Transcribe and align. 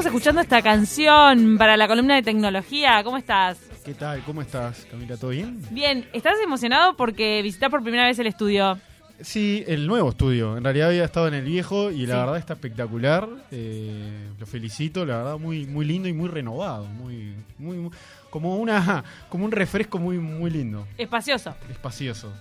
estamos 0.00 0.16
escuchando 0.16 0.40
esta 0.40 0.62
canción 0.62 1.58
para 1.58 1.76
la 1.76 1.86
columna 1.86 2.14
de 2.14 2.22
tecnología. 2.22 3.02
¿Cómo 3.04 3.18
estás? 3.18 3.58
¿Qué 3.84 3.92
tal? 3.92 4.22
¿Cómo 4.24 4.40
estás, 4.40 4.86
Camila? 4.90 5.18
¿Todo 5.18 5.30
bien? 5.30 5.60
Bien, 5.70 6.08
¿estás 6.14 6.36
emocionado 6.42 6.96
porque 6.96 7.42
visitas 7.42 7.68
por 7.68 7.82
primera 7.82 8.06
vez 8.06 8.18
el 8.18 8.26
estudio? 8.26 8.78
Sí, 9.20 9.62
el 9.66 9.86
nuevo 9.86 10.08
estudio. 10.08 10.56
En 10.56 10.64
realidad 10.64 10.88
había 10.88 11.04
estado 11.04 11.28
en 11.28 11.34
el 11.34 11.44
viejo 11.44 11.90
y 11.90 12.06
la 12.06 12.14
Sí. 12.14 12.20
verdad 12.20 12.36
está 12.38 12.54
espectacular. 12.54 13.28
Eh, 13.50 14.30
lo 14.38 14.46
felicito, 14.46 15.04
la 15.04 15.18
verdad 15.18 15.38
muy 15.38 15.66
muy 15.66 15.84
lindo 15.84 16.08
y 16.08 16.14
muy 16.14 16.30
renovado, 16.30 16.86
muy 16.86 17.34
muy, 17.58 17.76
muy- 17.76 17.90
como 18.30 18.56
una 18.56 19.04
como 19.28 19.44
un 19.44 19.52
refresco 19.52 19.98
muy 19.98 20.16
muy 20.18 20.50
lindo, 20.50 20.86
Espacioso. 20.96 21.54
espacioso. 21.70 22.32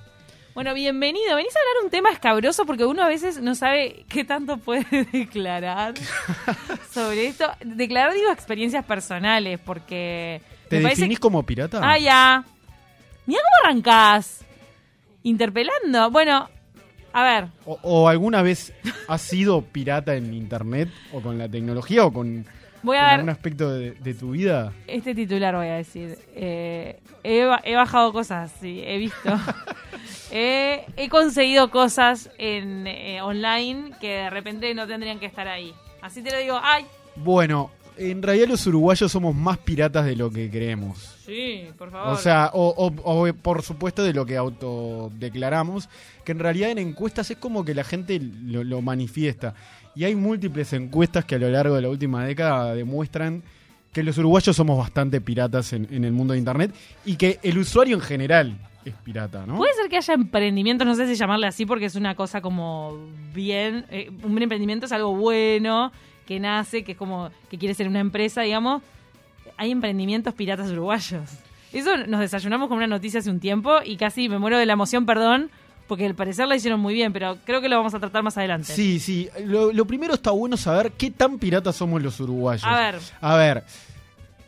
Bueno, 0.53 0.73
bienvenido. 0.73 1.35
Venís 1.35 1.55
a 1.55 1.59
hablar 1.59 1.85
un 1.85 1.89
tema 1.89 2.11
escabroso 2.11 2.65
porque 2.65 2.85
uno 2.85 3.03
a 3.03 3.07
veces 3.07 3.41
no 3.41 3.55
sabe 3.55 4.05
qué 4.09 4.25
tanto 4.25 4.57
puede 4.57 4.85
declarar 5.11 5.93
sobre 6.91 7.27
esto. 7.27 7.45
Declarar, 7.63 8.13
digo, 8.13 8.31
experiencias 8.31 8.83
personales 8.85 9.59
porque... 9.59 10.41
¿Te 10.67 10.77
me 10.77 10.83
parece 10.83 11.01
definís 11.01 11.19
como 11.19 11.43
pirata? 11.43 11.79
Ah, 11.83 11.97
ya. 11.97 12.43
Mira 13.25 13.41
cómo 13.41 13.69
arrancás. 13.69 14.45
Interpelando. 15.23 16.11
Bueno, 16.11 16.49
a 17.13 17.23
ver. 17.23 17.47
O, 17.65 17.79
o 17.81 18.07
alguna 18.07 18.41
vez 18.41 18.73
has 19.07 19.21
sido 19.21 19.61
pirata 19.61 20.15
en 20.15 20.33
internet 20.33 20.89
o 21.13 21.21
con 21.21 21.37
la 21.37 21.49
tecnología 21.49 22.05
o 22.05 22.13
con, 22.13 22.45
Voy 22.83 22.97
a 22.97 23.01
dar 23.03 23.29
aspecto 23.29 23.71
de, 23.71 23.91
de 23.91 24.13
tu 24.13 24.31
vida? 24.31 24.71
este 24.87 25.13
titular, 25.15 25.55
voy 25.55 25.67
a 25.67 25.75
decir. 25.75 26.17
Eh, 26.35 26.99
he, 27.23 27.43
ba- 27.45 27.61
he 27.63 27.75
bajado 27.75 28.11
cosas, 28.13 28.51
sí, 28.61 28.81
he 28.85 28.97
visto. 28.97 29.29
he, 30.31 30.85
he 30.97 31.09
conseguido 31.09 31.69
cosas 31.71 32.29
en 32.37 32.87
eh, 32.87 33.21
online 33.21 33.91
que 33.99 34.07
de 34.09 34.29
repente 34.29 34.73
no 34.73 34.87
tendrían 34.87 35.19
que 35.19 35.25
estar 35.25 35.47
ahí. 35.47 35.73
Así 36.01 36.21
te 36.21 36.31
lo 36.31 36.37
digo. 36.39 36.59
¡Ay! 36.63 36.85
Bueno, 37.17 37.71
en 37.97 38.21
realidad 38.21 38.47
los 38.47 38.65
uruguayos 38.65 39.11
somos 39.11 39.35
más 39.35 39.57
piratas 39.57 40.05
de 40.05 40.15
lo 40.15 40.31
que 40.31 40.49
creemos. 40.49 41.17
Sí, 41.25 41.67
por 41.77 41.91
favor. 41.91 42.13
O 42.13 42.17
sea, 42.17 42.49
o, 42.53 42.69
o- 42.69 43.27
o, 43.27 43.33
por 43.33 43.61
supuesto 43.61 44.03
de 44.03 44.13
lo 44.13 44.25
que 44.25 44.37
autodeclaramos, 44.37 45.89
que 46.23 46.31
en 46.31 46.39
realidad 46.39 46.71
en 46.71 46.77
encuestas 46.77 47.29
es 47.31 47.37
como 47.37 47.65
que 47.65 47.73
la 47.75 47.83
gente 47.83 48.19
lo, 48.19 48.63
lo 48.63 48.81
manifiesta. 48.81 49.53
Y 49.95 50.03
hay 50.03 50.15
múltiples 50.15 50.71
encuestas 50.73 51.25
que 51.25 51.35
a 51.35 51.39
lo 51.39 51.49
largo 51.49 51.75
de 51.75 51.81
la 51.81 51.89
última 51.89 52.25
década 52.25 52.73
demuestran 52.73 53.43
que 53.91 54.03
los 54.03 54.17
uruguayos 54.17 54.55
somos 54.55 54.77
bastante 54.77 55.19
piratas 55.19 55.73
en, 55.73 55.87
en 55.91 56.05
el 56.05 56.11
mundo 56.11 56.33
de 56.33 56.39
Internet 56.39 56.73
y 57.05 57.15
que 57.15 57.39
el 57.41 57.57
usuario 57.57 57.95
en 57.95 58.01
general 58.01 58.57
es 58.85 58.93
pirata, 58.95 59.45
¿no? 59.45 59.57
Puede 59.57 59.73
ser 59.73 59.89
que 59.89 59.97
haya 59.97 60.13
emprendimientos, 60.13 60.87
no 60.87 60.95
sé 60.95 61.07
si 61.07 61.15
llamarle 61.15 61.47
así 61.47 61.65
porque 61.65 61.85
es 61.85 61.95
una 61.95 62.15
cosa 62.15 62.41
como 62.41 62.97
bien, 63.33 63.85
eh, 63.89 64.11
un 64.23 64.41
emprendimiento 64.41 64.85
es 64.85 64.91
algo 64.91 65.15
bueno, 65.15 65.91
que 66.25 66.39
nace, 66.39 66.83
que 66.83 66.93
es 66.93 66.97
como 66.97 67.29
que 67.49 67.57
quiere 67.57 67.73
ser 67.73 67.87
una 67.87 67.99
empresa, 67.99 68.41
digamos. 68.41 68.81
Hay 69.57 69.71
emprendimientos 69.71 70.33
piratas 70.33 70.71
uruguayos. 70.71 71.29
Eso 71.73 71.97
nos 72.07 72.19
desayunamos 72.19 72.67
con 72.67 72.77
una 72.77 72.87
noticia 72.87 73.19
hace 73.19 73.29
un 73.29 73.39
tiempo 73.39 73.79
y 73.83 73.97
casi 73.97 74.29
me 74.29 74.39
muero 74.39 74.57
de 74.57 74.65
la 74.65 74.73
emoción, 74.73 75.05
perdón, 75.05 75.51
porque 75.89 76.05
al 76.05 76.13
parecer 76.13 76.47
la 76.47 76.55
hicieron 76.55 76.79
muy 76.79 76.93
bien, 76.93 77.11
pero 77.11 77.37
creo 77.43 77.59
que 77.59 77.67
lo 77.67 77.75
vamos 77.75 77.93
a 77.95 77.99
tratar 77.99 78.21
más 78.21 78.37
adelante. 78.37 78.71
Sí, 78.71 78.99
sí. 78.99 79.27
Lo, 79.43 79.73
lo 79.73 79.85
primero 79.85 80.13
está 80.13 80.29
bueno 80.29 80.55
saber 80.55 80.91
qué 80.91 81.09
tan 81.09 81.39
piratas 81.39 81.75
somos 81.75 82.01
los 82.01 82.19
uruguayos. 82.19 82.63
A 82.63 82.77
ver, 82.77 82.95
A 83.19 83.35
ver, 83.35 83.63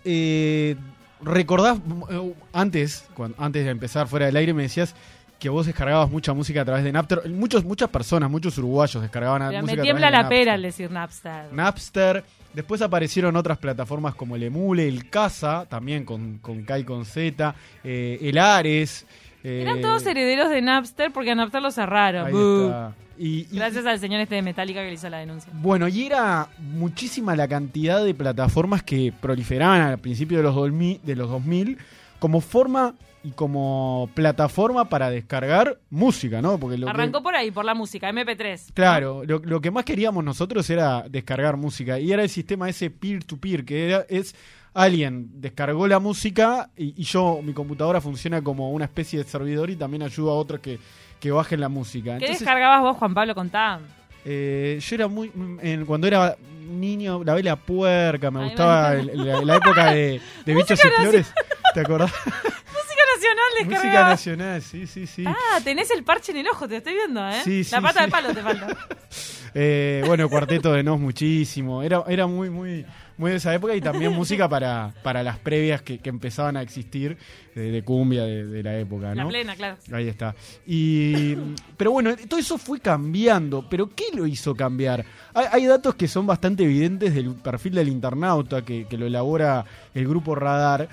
eh, 0.05 0.75
recordás, 1.19 1.79
eh, 2.11 2.33
antes, 2.53 3.05
antes 3.39 3.65
de 3.65 3.71
empezar 3.71 4.07
fuera 4.07 4.27
del 4.27 4.35
aire, 4.35 4.53
me 4.53 4.61
decías 4.63 4.95
que 5.39 5.49
vos 5.49 5.65
descargabas 5.65 6.11
mucha 6.11 6.31
música 6.33 6.61
a 6.61 6.65
través 6.65 6.83
de 6.83 6.91
Napster. 6.91 7.27
Muchos, 7.29 7.65
muchas 7.65 7.89
personas, 7.89 8.29
muchos 8.29 8.55
uruguayos 8.59 9.01
descargaban 9.01 9.41
pero 9.49 9.61
música 9.61 9.75
me 9.75 9.81
a 9.81 9.83
tiembla 9.83 10.09
través 10.09 10.19
de 10.19 10.23
la 10.23 10.29
pera 10.29 10.53
al 10.53 10.61
decir 10.61 10.91
Napster. 10.91 11.51
Napster. 11.51 12.23
Después 12.53 12.83
aparecieron 12.83 13.35
otras 13.35 13.57
plataformas 13.57 14.13
como 14.13 14.35
el 14.35 14.43
Emule, 14.43 14.87
el 14.87 15.09
Casa, 15.09 15.65
también 15.67 16.05
con, 16.05 16.37
con 16.37 16.63
K 16.63 16.79
y 16.79 16.83
con 16.83 17.05
Z, 17.05 17.55
eh, 17.83 18.19
el 18.21 18.37
Ares. 18.37 19.07
Eh, 19.43 19.61
Eran 19.61 19.81
todos 19.81 20.05
herederos 20.05 20.49
de 20.49 20.61
Napster 20.61 21.11
porque 21.11 21.31
a 21.31 21.35
Napster 21.35 21.61
lo 21.61 21.71
cerraron. 21.71 22.27
ahí 22.27 22.33
Boo. 22.33 22.65
está. 22.67 22.95
Y- 23.17 23.47
y- 23.51 23.55
Gracias 23.57 23.85
al 23.85 23.99
señor 23.99 24.19
este 24.21 24.35
de 24.35 24.41
Metallica 24.41 24.81
que 24.81 24.87
le 24.87 24.93
hizo 24.93 25.09
la 25.09 25.19
denuncia. 25.19 25.51
Bueno, 25.55 25.87
y 25.87 26.05
era 26.05 26.47
muchísima 26.57 27.35
la 27.35 27.47
cantidad 27.47 28.03
de 28.03 28.13
plataformas 28.15 28.81
que 28.83 29.13
proliferaban 29.21 29.81
al 29.81 29.99
principio 29.99 30.37
de 30.37 30.43
los, 30.43 30.55
2000, 30.55 31.01
de 31.03 31.15
los 31.15 31.29
2000 31.29 31.77
como 32.19 32.41
forma 32.41 32.95
y 33.23 33.31
como 33.31 34.09
plataforma 34.15 34.89
para 34.89 35.11
descargar 35.11 35.77
música, 35.91 36.41
¿no? 36.41 36.57
Porque 36.57 36.77
lo 36.79 36.87
que- 36.87 36.91
Arrancó 36.91 37.21
por 37.21 37.35
ahí, 37.35 37.51
por 37.51 37.65
la 37.65 37.75
música, 37.75 38.09
MP3. 38.09 38.71
Claro, 38.73 39.23
lo, 39.27 39.37
lo 39.39 39.61
que 39.61 39.69
más 39.69 39.85
queríamos 39.85 40.23
nosotros 40.23 40.67
era 40.71 41.05
descargar 41.07 41.57
música 41.57 41.99
y 41.99 42.11
era 42.11 42.23
el 42.23 42.29
sistema 42.29 42.67
ese 42.69 42.89
peer-to-peer, 42.89 43.63
que 43.65 43.85
era- 43.89 44.05
es 44.09 44.33
alguien 44.73 45.29
descargó 45.41 45.87
la 45.87 45.99
música 45.99 46.69
y, 46.77 46.93
y 47.01 47.03
yo, 47.03 47.41
mi 47.43 47.53
computadora 47.53 47.99
funciona 48.01 48.41
como 48.41 48.71
una 48.71 48.85
especie 48.85 49.19
de 49.23 49.25
servidor 49.29 49.69
y 49.69 49.75
también 49.75 50.03
ayuda 50.03 50.31
a 50.31 50.35
otros 50.35 50.59
que, 50.61 50.79
que 51.19 51.31
bajen 51.31 51.59
la 51.59 51.69
música. 51.69 52.11
¿Qué 52.17 52.25
Entonces, 52.25 52.39
descargabas 52.39 52.81
vos, 52.81 52.97
Juan 52.97 53.13
Pablo? 53.13 53.35
Contá. 53.35 53.79
eh, 54.25 54.79
yo 54.81 54.95
era 54.95 55.07
muy. 55.07 55.31
en- 55.61 55.85
cuando 55.85 56.07
era 56.07 56.35
niño, 56.69 57.23
la 57.23 57.33
vela 57.33 57.55
puerca, 57.55 58.31
me 58.31 58.39
Ay, 58.41 58.45
gustaba 58.49 58.91
me 58.91 58.99
el- 59.01 59.25
la, 59.27 59.41
la 59.41 59.55
época 59.57 59.91
de, 59.93 60.21
de 60.45 60.53
bichos 60.55 60.79
y 60.83 60.87
flores. 61.01 61.33
¿Te 61.73 61.79
acordás? 61.81 62.11
Música 62.25 63.01
Nacional 63.15 63.69
Música 63.69 64.03
nacional, 64.09 64.61
sí, 64.61 64.87
sí, 64.87 65.05
sí. 65.05 65.23
Ah, 65.27 65.59
tenés 65.63 65.91
el 65.91 66.03
parche 66.03 66.31
en 66.31 66.39
el 66.39 66.47
ojo, 66.47 66.67
te 66.67 66.77
estoy 66.77 66.93
viendo, 66.93 67.27
¿eh? 67.27 67.41
Sí, 67.43 67.63
La 67.71 67.77
sí, 67.77 67.83
pata 67.83 67.99
sí. 67.99 68.05
de 68.05 68.11
palo 68.11 68.33
te 68.33 68.41
falta. 68.41 68.67
Eh, 69.53 70.01
bueno, 70.05 70.29
Cuarteto 70.29 70.71
de 70.71 70.81
Nos 70.81 70.97
muchísimo. 70.97 71.83
Era, 71.83 72.05
era 72.07 72.25
muy, 72.25 72.49
muy, 72.49 72.85
muy 73.21 73.31
de 73.31 73.37
esa 73.37 73.53
época 73.53 73.75
y 73.75 73.81
también 73.81 74.11
música 74.13 74.49
para, 74.49 74.93
para 75.03 75.21
las 75.21 75.37
previas 75.37 75.83
que, 75.83 75.99
que 75.99 76.09
empezaban 76.09 76.57
a 76.57 76.63
existir 76.63 77.17
de, 77.53 77.71
de 77.71 77.83
cumbia 77.83 78.23
de, 78.23 78.45
de 78.47 78.63
la 78.63 78.77
época, 78.79 79.13
La 79.13 79.27
plena, 79.27 79.55
claro. 79.55 79.77
Ahí 79.93 80.07
está. 80.07 80.35
Y, 80.65 81.35
pero 81.77 81.91
bueno, 81.91 82.15
todo 82.27 82.39
eso 82.39 82.57
fue 82.57 82.79
cambiando. 82.79 83.69
¿Pero 83.69 83.91
qué 83.95 84.05
lo 84.15 84.25
hizo 84.25 84.55
cambiar? 84.55 85.05
Hay, 85.35 85.45
hay 85.51 85.65
datos 85.67 85.93
que 85.93 86.07
son 86.07 86.25
bastante 86.25 86.63
evidentes 86.63 87.13
del 87.13 87.35
perfil 87.35 87.75
del 87.75 87.89
internauta 87.89 88.63
que, 88.63 88.87
que 88.87 88.97
lo 88.97 89.05
elabora 89.05 89.63
el 89.93 90.07
grupo 90.07 90.33
Radar. 90.33 90.89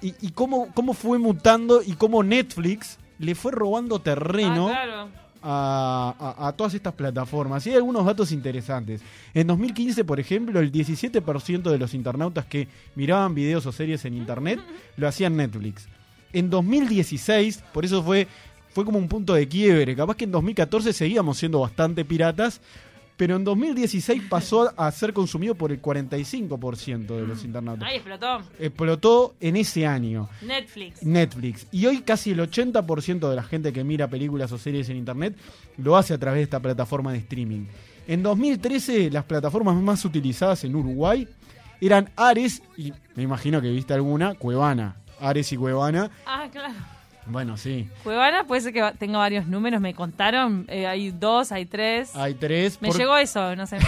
Y, 0.00 0.14
y 0.20 0.30
cómo, 0.30 0.72
cómo 0.74 0.94
fue 0.94 1.18
mutando 1.18 1.82
y 1.84 1.94
cómo 1.94 2.22
Netflix 2.22 2.98
le 3.18 3.34
fue 3.34 3.50
robando 3.50 3.98
terreno 3.98 4.68
Ah, 4.68 4.72
claro. 4.84 5.23
A, 5.44 6.54
todas 6.56 6.74
estas 6.74 6.94
plataformas. 6.94 7.66
Y 7.66 7.70
hay 7.70 7.76
algunos 7.76 8.04
datos 8.04 8.32
interesantes. 8.32 9.02
En 9.34 9.46
2015, 9.46 10.04
por 10.04 10.18
ejemplo, 10.18 10.60
el 10.60 10.72
17% 10.72 11.62
de 11.62 11.78
los 11.78 11.94
internautas 11.94 12.46
que 12.46 12.68
miraban 12.94 13.34
videos 13.34 13.66
o 13.66 13.72
series 13.72 14.04
en 14.04 14.14
Internet 14.14 14.60
lo 14.96 15.06
hacían 15.06 15.36
Netflix. 15.36 15.86
En 16.32 16.50
2016, 16.50 17.62
por 17.72 17.84
eso 17.84 18.02
fue, 18.02 18.26
fue 18.72 18.84
como 18.84 18.98
un 18.98 19.08
punto 19.08 19.34
de 19.34 19.46
quiebre. 19.46 19.94
Capaz 19.94 20.16
que 20.16 20.24
en 20.24 20.32
2014 20.32 20.92
seguíamos 20.92 21.38
siendo 21.38 21.60
bastante 21.60 22.04
piratas. 22.04 22.60
Pero 23.16 23.36
en 23.36 23.44
2016 23.44 24.24
pasó 24.28 24.72
a 24.76 24.90
ser 24.90 25.12
consumido 25.12 25.54
por 25.54 25.70
el 25.70 25.80
45% 25.80 27.06
de 27.06 27.26
los 27.26 27.44
internautas. 27.44 27.88
Ahí 27.88 27.96
explotó. 27.96 28.42
Explotó 28.58 29.34
en 29.40 29.56
ese 29.56 29.86
año. 29.86 30.28
Netflix. 30.42 31.02
Netflix. 31.02 31.66
Y 31.70 31.86
hoy 31.86 32.00
casi 32.00 32.32
el 32.32 32.40
80% 32.40 33.30
de 33.30 33.36
la 33.36 33.44
gente 33.44 33.72
que 33.72 33.84
mira 33.84 34.08
películas 34.08 34.50
o 34.50 34.58
series 34.58 34.88
en 34.88 34.96
internet 34.96 35.36
lo 35.76 35.96
hace 35.96 36.14
a 36.14 36.18
través 36.18 36.38
de 36.38 36.44
esta 36.44 36.60
plataforma 36.60 37.12
de 37.12 37.18
streaming. 37.18 37.66
En 38.08 38.22
2013 38.22 39.10
las 39.10 39.24
plataformas 39.24 39.76
más 39.76 40.04
utilizadas 40.04 40.64
en 40.64 40.74
Uruguay 40.74 41.28
eran 41.80 42.10
Ares 42.16 42.62
y 42.76 42.92
me 43.14 43.22
imagino 43.22 43.60
que 43.60 43.70
viste 43.70 43.94
alguna, 43.94 44.34
Cuevana. 44.34 44.96
Ares 45.20 45.52
y 45.52 45.56
Cuevana. 45.56 46.10
Ah, 46.26 46.48
claro. 46.50 46.74
Bueno, 47.26 47.56
sí. 47.56 47.88
Cuevana 48.02 48.44
puede 48.44 48.60
ser 48.60 48.72
que 48.72 48.92
tenga 48.98 49.18
varios 49.18 49.46
números, 49.46 49.80
me 49.80 49.94
contaron. 49.94 50.66
eh, 50.68 50.86
hay 50.86 51.10
dos, 51.10 51.52
hay 51.52 51.64
tres. 51.66 52.14
Hay 52.16 52.34
tres. 52.34 52.80
me 52.82 52.88
por- 52.88 52.96
llegó 52.98 53.16
eso, 53.16 53.56
no 53.56 53.66
sé. 53.66 53.78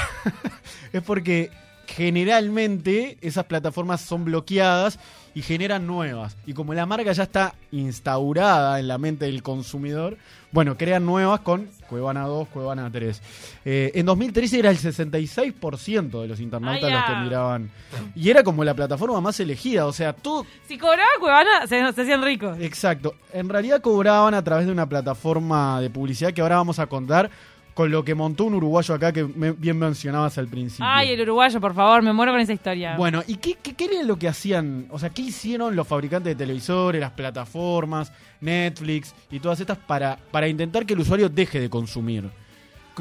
Es 0.92 1.02
porque 1.02 1.50
generalmente 1.86 3.18
esas 3.20 3.44
plataformas 3.44 4.00
son 4.00 4.24
bloqueadas 4.24 4.98
y 5.34 5.42
generan 5.42 5.86
nuevas. 5.86 6.36
Y 6.46 6.54
como 6.54 6.72
la 6.72 6.86
marca 6.86 7.12
ya 7.12 7.24
está 7.24 7.54
instaurada 7.70 8.80
en 8.80 8.88
la 8.88 8.96
mente 8.96 9.26
del 9.26 9.42
consumidor, 9.42 10.16
bueno, 10.50 10.78
crean 10.78 11.04
nuevas 11.04 11.40
con 11.40 11.68
Cuevana 11.88 12.22
2, 12.22 12.48
Cuevana 12.48 12.90
3. 12.90 13.20
Eh, 13.66 13.92
en 13.94 14.06
2013 14.06 14.58
era 14.58 14.70
el 14.70 14.78
66% 14.78 16.22
de 16.22 16.28
los 16.28 16.40
internautas 16.40 16.90
Ah, 16.90 16.94
los 16.94 17.04
que 17.04 17.22
miraban. 17.24 17.70
Y 18.14 18.30
era 18.30 18.42
como 18.42 18.64
la 18.64 18.72
plataforma 18.72 19.20
más 19.20 19.38
elegida, 19.38 19.84
o 19.84 19.92
sea, 19.92 20.14
todo... 20.14 20.46
si 20.66 20.78
cobraba 20.78 21.10
Cuevana, 21.20 21.66
se, 21.66 21.92
se 21.92 22.02
hacían 22.02 22.22
ricos. 22.22 22.56
Exacto. 22.60 23.14
En 23.34 23.48
realidad 23.50 23.82
cobraban 23.82 24.32
a 24.32 24.42
través 24.42 24.64
de 24.64 24.72
una 24.72 24.88
plataforma 24.88 25.80
de 25.82 25.90
publicidad 25.90 26.32
que 26.32 26.40
ahora 26.40 26.56
vamos 26.56 26.78
a 26.78 26.86
contar 26.86 27.30
con 27.76 27.90
lo 27.90 28.02
que 28.02 28.14
montó 28.14 28.44
un 28.44 28.54
uruguayo 28.54 28.94
acá 28.94 29.12
que 29.12 29.22
me- 29.24 29.52
bien 29.52 29.78
mencionabas 29.78 30.38
al 30.38 30.48
principio. 30.48 30.86
Ay, 30.88 31.10
el 31.10 31.20
uruguayo, 31.20 31.60
por 31.60 31.74
favor, 31.74 32.00
me 32.00 32.10
muero 32.14 32.32
con 32.32 32.40
esa 32.40 32.54
historia. 32.54 32.96
Bueno, 32.96 33.22
¿y 33.26 33.36
qué, 33.36 33.58
qué, 33.62 33.74
qué 33.74 33.84
era 33.84 34.02
lo 34.02 34.18
que 34.18 34.28
hacían? 34.28 34.86
O 34.90 34.98
sea, 34.98 35.10
¿qué 35.10 35.20
hicieron 35.20 35.76
los 35.76 35.86
fabricantes 35.86 36.30
de 36.36 36.42
televisores, 36.42 36.98
las 37.02 37.10
plataformas, 37.10 38.10
Netflix 38.40 39.14
y 39.30 39.40
todas 39.40 39.60
estas 39.60 39.76
para, 39.76 40.16
para 40.30 40.48
intentar 40.48 40.86
que 40.86 40.94
el 40.94 41.00
usuario 41.00 41.28
deje 41.28 41.60
de 41.60 41.68
consumir? 41.68 42.24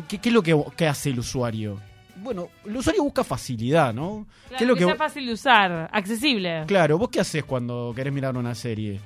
¿Qué, 0.09 0.17
qué 0.17 0.27
es 0.27 0.33
lo 0.35 0.43
que, 0.43 0.61
que 0.75 0.87
hace 0.87 1.09
el 1.11 1.19
usuario? 1.19 1.79
bueno, 2.17 2.49
el 2.65 2.75
usuario 2.75 3.03
busca 3.03 3.23
facilidad, 3.23 3.93
¿no? 3.93 4.25
Claro, 4.49 4.57
¿Qué 4.57 4.63
es 4.63 4.67
lo 4.67 4.73
que, 4.75 4.79
que 4.79 4.85
sea 4.85 4.95
fácil 4.95 5.25
de 5.25 5.33
usar, 5.33 5.89
accesible. 5.93 6.63
Claro, 6.67 6.97
¿vos 6.97 7.09
qué 7.09 7.19
haces 7.21 7.43
cuando 7.45 7.93
querés 7.95 8.11
mirar 8.13 8.35
una 8.35 8.55
serie 8.55 8.99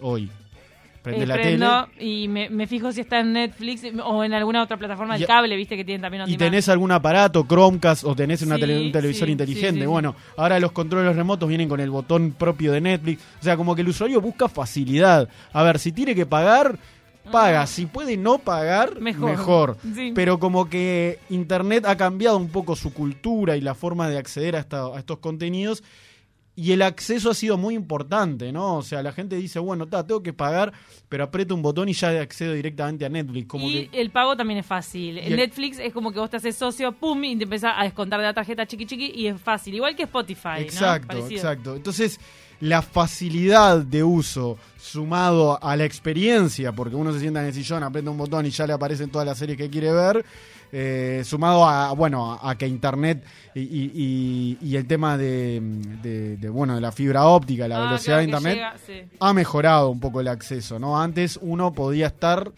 hoy? 0.00 0.28
Prende 1.02 1.24
Eh, 1.24 1.26
la 1.26 1.34
prendo 1.34 1.86
tele 1.96 2.08
y 2.08 2.28
me, 2.28 2.48
me 2.48 2.66
fijo 2.68 2.92
si 2.92 3.00
está 3.00 3.18
en 3.20 3.32
Netflix 3.32 3.82
o 4.04 4.22
en 4.22 4.32
alguna 4.34 4.62
otra 4.62 4.76
plataforma 4.76 5.18
del 5.18 5.26
cable, 5.26 5.56
viste 5.56 5.76
que 5.76 5.84
tienen 5.84 6.00
también 6.00 6.22
on 6.22 6.28
y 6.28 6.32
demand. 6.32 6.50
tenés 6.52 6.68
algún 6.68 6.92
aparato, 6.92 7.44
Chromecast 7.46 8.04
o 8.04 8.14
tenés 8.14 8.40
una 8.42 8.54
Sí, 8.54 8.60
tele- 8.60 8.86
un 8.86 8.92
televisor 8.92 9.26
sí, 9.26 9.32
inteligente. 9.32 9.80
sí. 9.80 9.86
bueno, 9.86 10.14
ahora 10.36 10.60
los 10.60 10.70
controles 10.72 11.16
remotos 11.16 11.48
vienen 11.48 11.68
con 11.68 11.80
el 11.80 11.90
botón 11.90 12.30
propio 12.38 12.70
de 12.72 12.80
Netflix. 12.80 13.20
O 13.40 13.42
sea, 13.42 13.56
como 13.56 13.74
que 13.74 13.80
el 13.82 13.88
usuario 13.88 14.20
busca 14.20 14.48
facilidad. 14.48 15.28
A 15.52 15.62
ver, 15.64 15.78
si 15.80 15.90
tiene 15.90 16.14
que 16.14 16.24
pagar, 16.24 16.78
paga. 17.30 17.66
Si 17.66 17.86
puede 17.86 18.16
no 18.16 18.38
pagar, 18.38 19.00
Mejor. 19.00 19.30
mejor. 19.30 19.76
Sí. 19.94 20.12
Pero 20.14 20.38
como 20.38 20.68
que 20.68 21.18
Internet 21.30 21.84
ha 21.86 21.96
cambiado 21.96 22.36
un 22.36 22.48
poco 22.48 22.76
su 22.76 22.92
cultura 22.92 23.56
y 23.56 23.60
la 23.60 23.74
forma 23.74 24.08
de 24.08 24.18
acceder 24.18 24.54
a, 24.56 24.60
esta- 24.60 24.86
a 24.86 24.98
estos 24.98 25.18
contenidos. 25.18 25.82
Y 26.54 26.72
el 26.72 26.82
acceso 26.82 27.30
ha 27.30 27.34
sido 27.34 27.56
muy 27.56 27.74
importante, 27.74 28.52
¿no? 28.52 28.76
O 28.76 28.82
sea, 28.82 29.02
la 29.02 29.12
gente 29.12 29.36
dice, 29.36 29.58
bueno, 29.58 29.86
ta, 29.86 30.06
tengo 30.06 30.22
que 30.22 30.34
pagar, 30.34 30.70
pero 31.08 31.24
aprieto 31.24 31.54
un 31.54 31.62
botón 31.62 31.88
y 31.88 31.94
ya 31.94 32.10
accedo 32.20 32.52
directamente 32.52 33.06
a 33.06 33.08
Netflix. 33.08 33.48
Como 33.48 33.66
y 33.70 33.86
que 33.88 34.00
el 34.02 34.10
pago 34.10 34.36
también 34.36 34.58
es 34.60 34.66
fácil. 34.66 35.16
Y 35.16 35.20
En 35.20 35.26
el- 35.32 35.36
Netflix 35.36 35.78
es 35.78 35.94
como 35.94 36.12
que 36.12 36.18
vos 36.18 36.28
te 36.28 36.36
haces 36.36 36.54
socio, 36.54 36.92
pum, 36.92 37.24
y 37.24 37.36
te 37.36 37.44
empezás 37.44 37.72
a 37.78 37.84
descontar 37.84 38.20
de 38.20 38.26
la 38.26 38.34
tarjeta 38.34 38.66
chiqui 38.66 38.84
chiqui 38.84 39.12
y 39.14 39.28
es 39.28 39.40
fácil. 39.40 39.74
Igual 39.74 39.96
que 39.96 40.02
Spotify. 40.02 40.58
Exacto, 40.58 41.26
exacto. 41.26 41.74
Entonces, 41.74 42.20
la 42.60 42.82
facilidad 42.82 43.78
de 43.78 44.04
uso 44.04 44.58
sumado 44.78 45.58
a 45.62 45.74
la 45.74 45.84
experiencia, 45.86 46.72
porque 46.72 46.94
uno 46.96 47.12
se 47.14 47.20
sienta 47.20 47.40
en 47.40 47.46
el 47.46 47.54
sillón, 47.54 47.82
aprieta 47.82 48.10
un 48.10 48.18
botón 48.18 48.44
y 48.44 48.50
ya 48.50 48.66
le 48.66 48.74
aparecen 48.74 49.10
todas 49.10 49.26
las 49.26 49.38
series 49.38 49.56
que 49.56 49.70
quiere 49.70 49.90
ver, 49.90 50.24
eh, 50.72 51.22
sumado 51.24 51.68
a, 51.68 51.92
bueno, 51.92 52.32
a, 52.32 52.50
a 52.50 52.56
que 52.56 52.66
Internet 52.66 53.22
y, 53.54 53.60
y- 53.60 53.92
y- 53.94 54.58
y 54.66 54.76
el 54.76 54.86
tema 54.86 55.18
de, 55.18 55.60
de- 56.02 56.36
de, 56.38 56.48
bueno, 56.48 56.74
de 56.74 56.80
la 56.80 56.90
fibra 56.92 57.26
óptica, 57.26 57.68
la 57.68 57.76
Ah, 57.76 57.84
velocidad 57.88 58.16
claro, 58.16 58.18
de 58.18 58.24
Internet, 58.24 58.54
llega, 58.54 58.74
sí. 59.08 59.16
ha 59.20 59.32
mejorado 59.34 59.90
un 59.90 60.00
poco 60.00 60.20
el 60.20 60.28
acceso, 60.28 60.78
¿no? 60.78 60.98
Antes 61.00 61.38
uno 61.42 61.72
podía 61.74 62.06
estar 62.06 62.50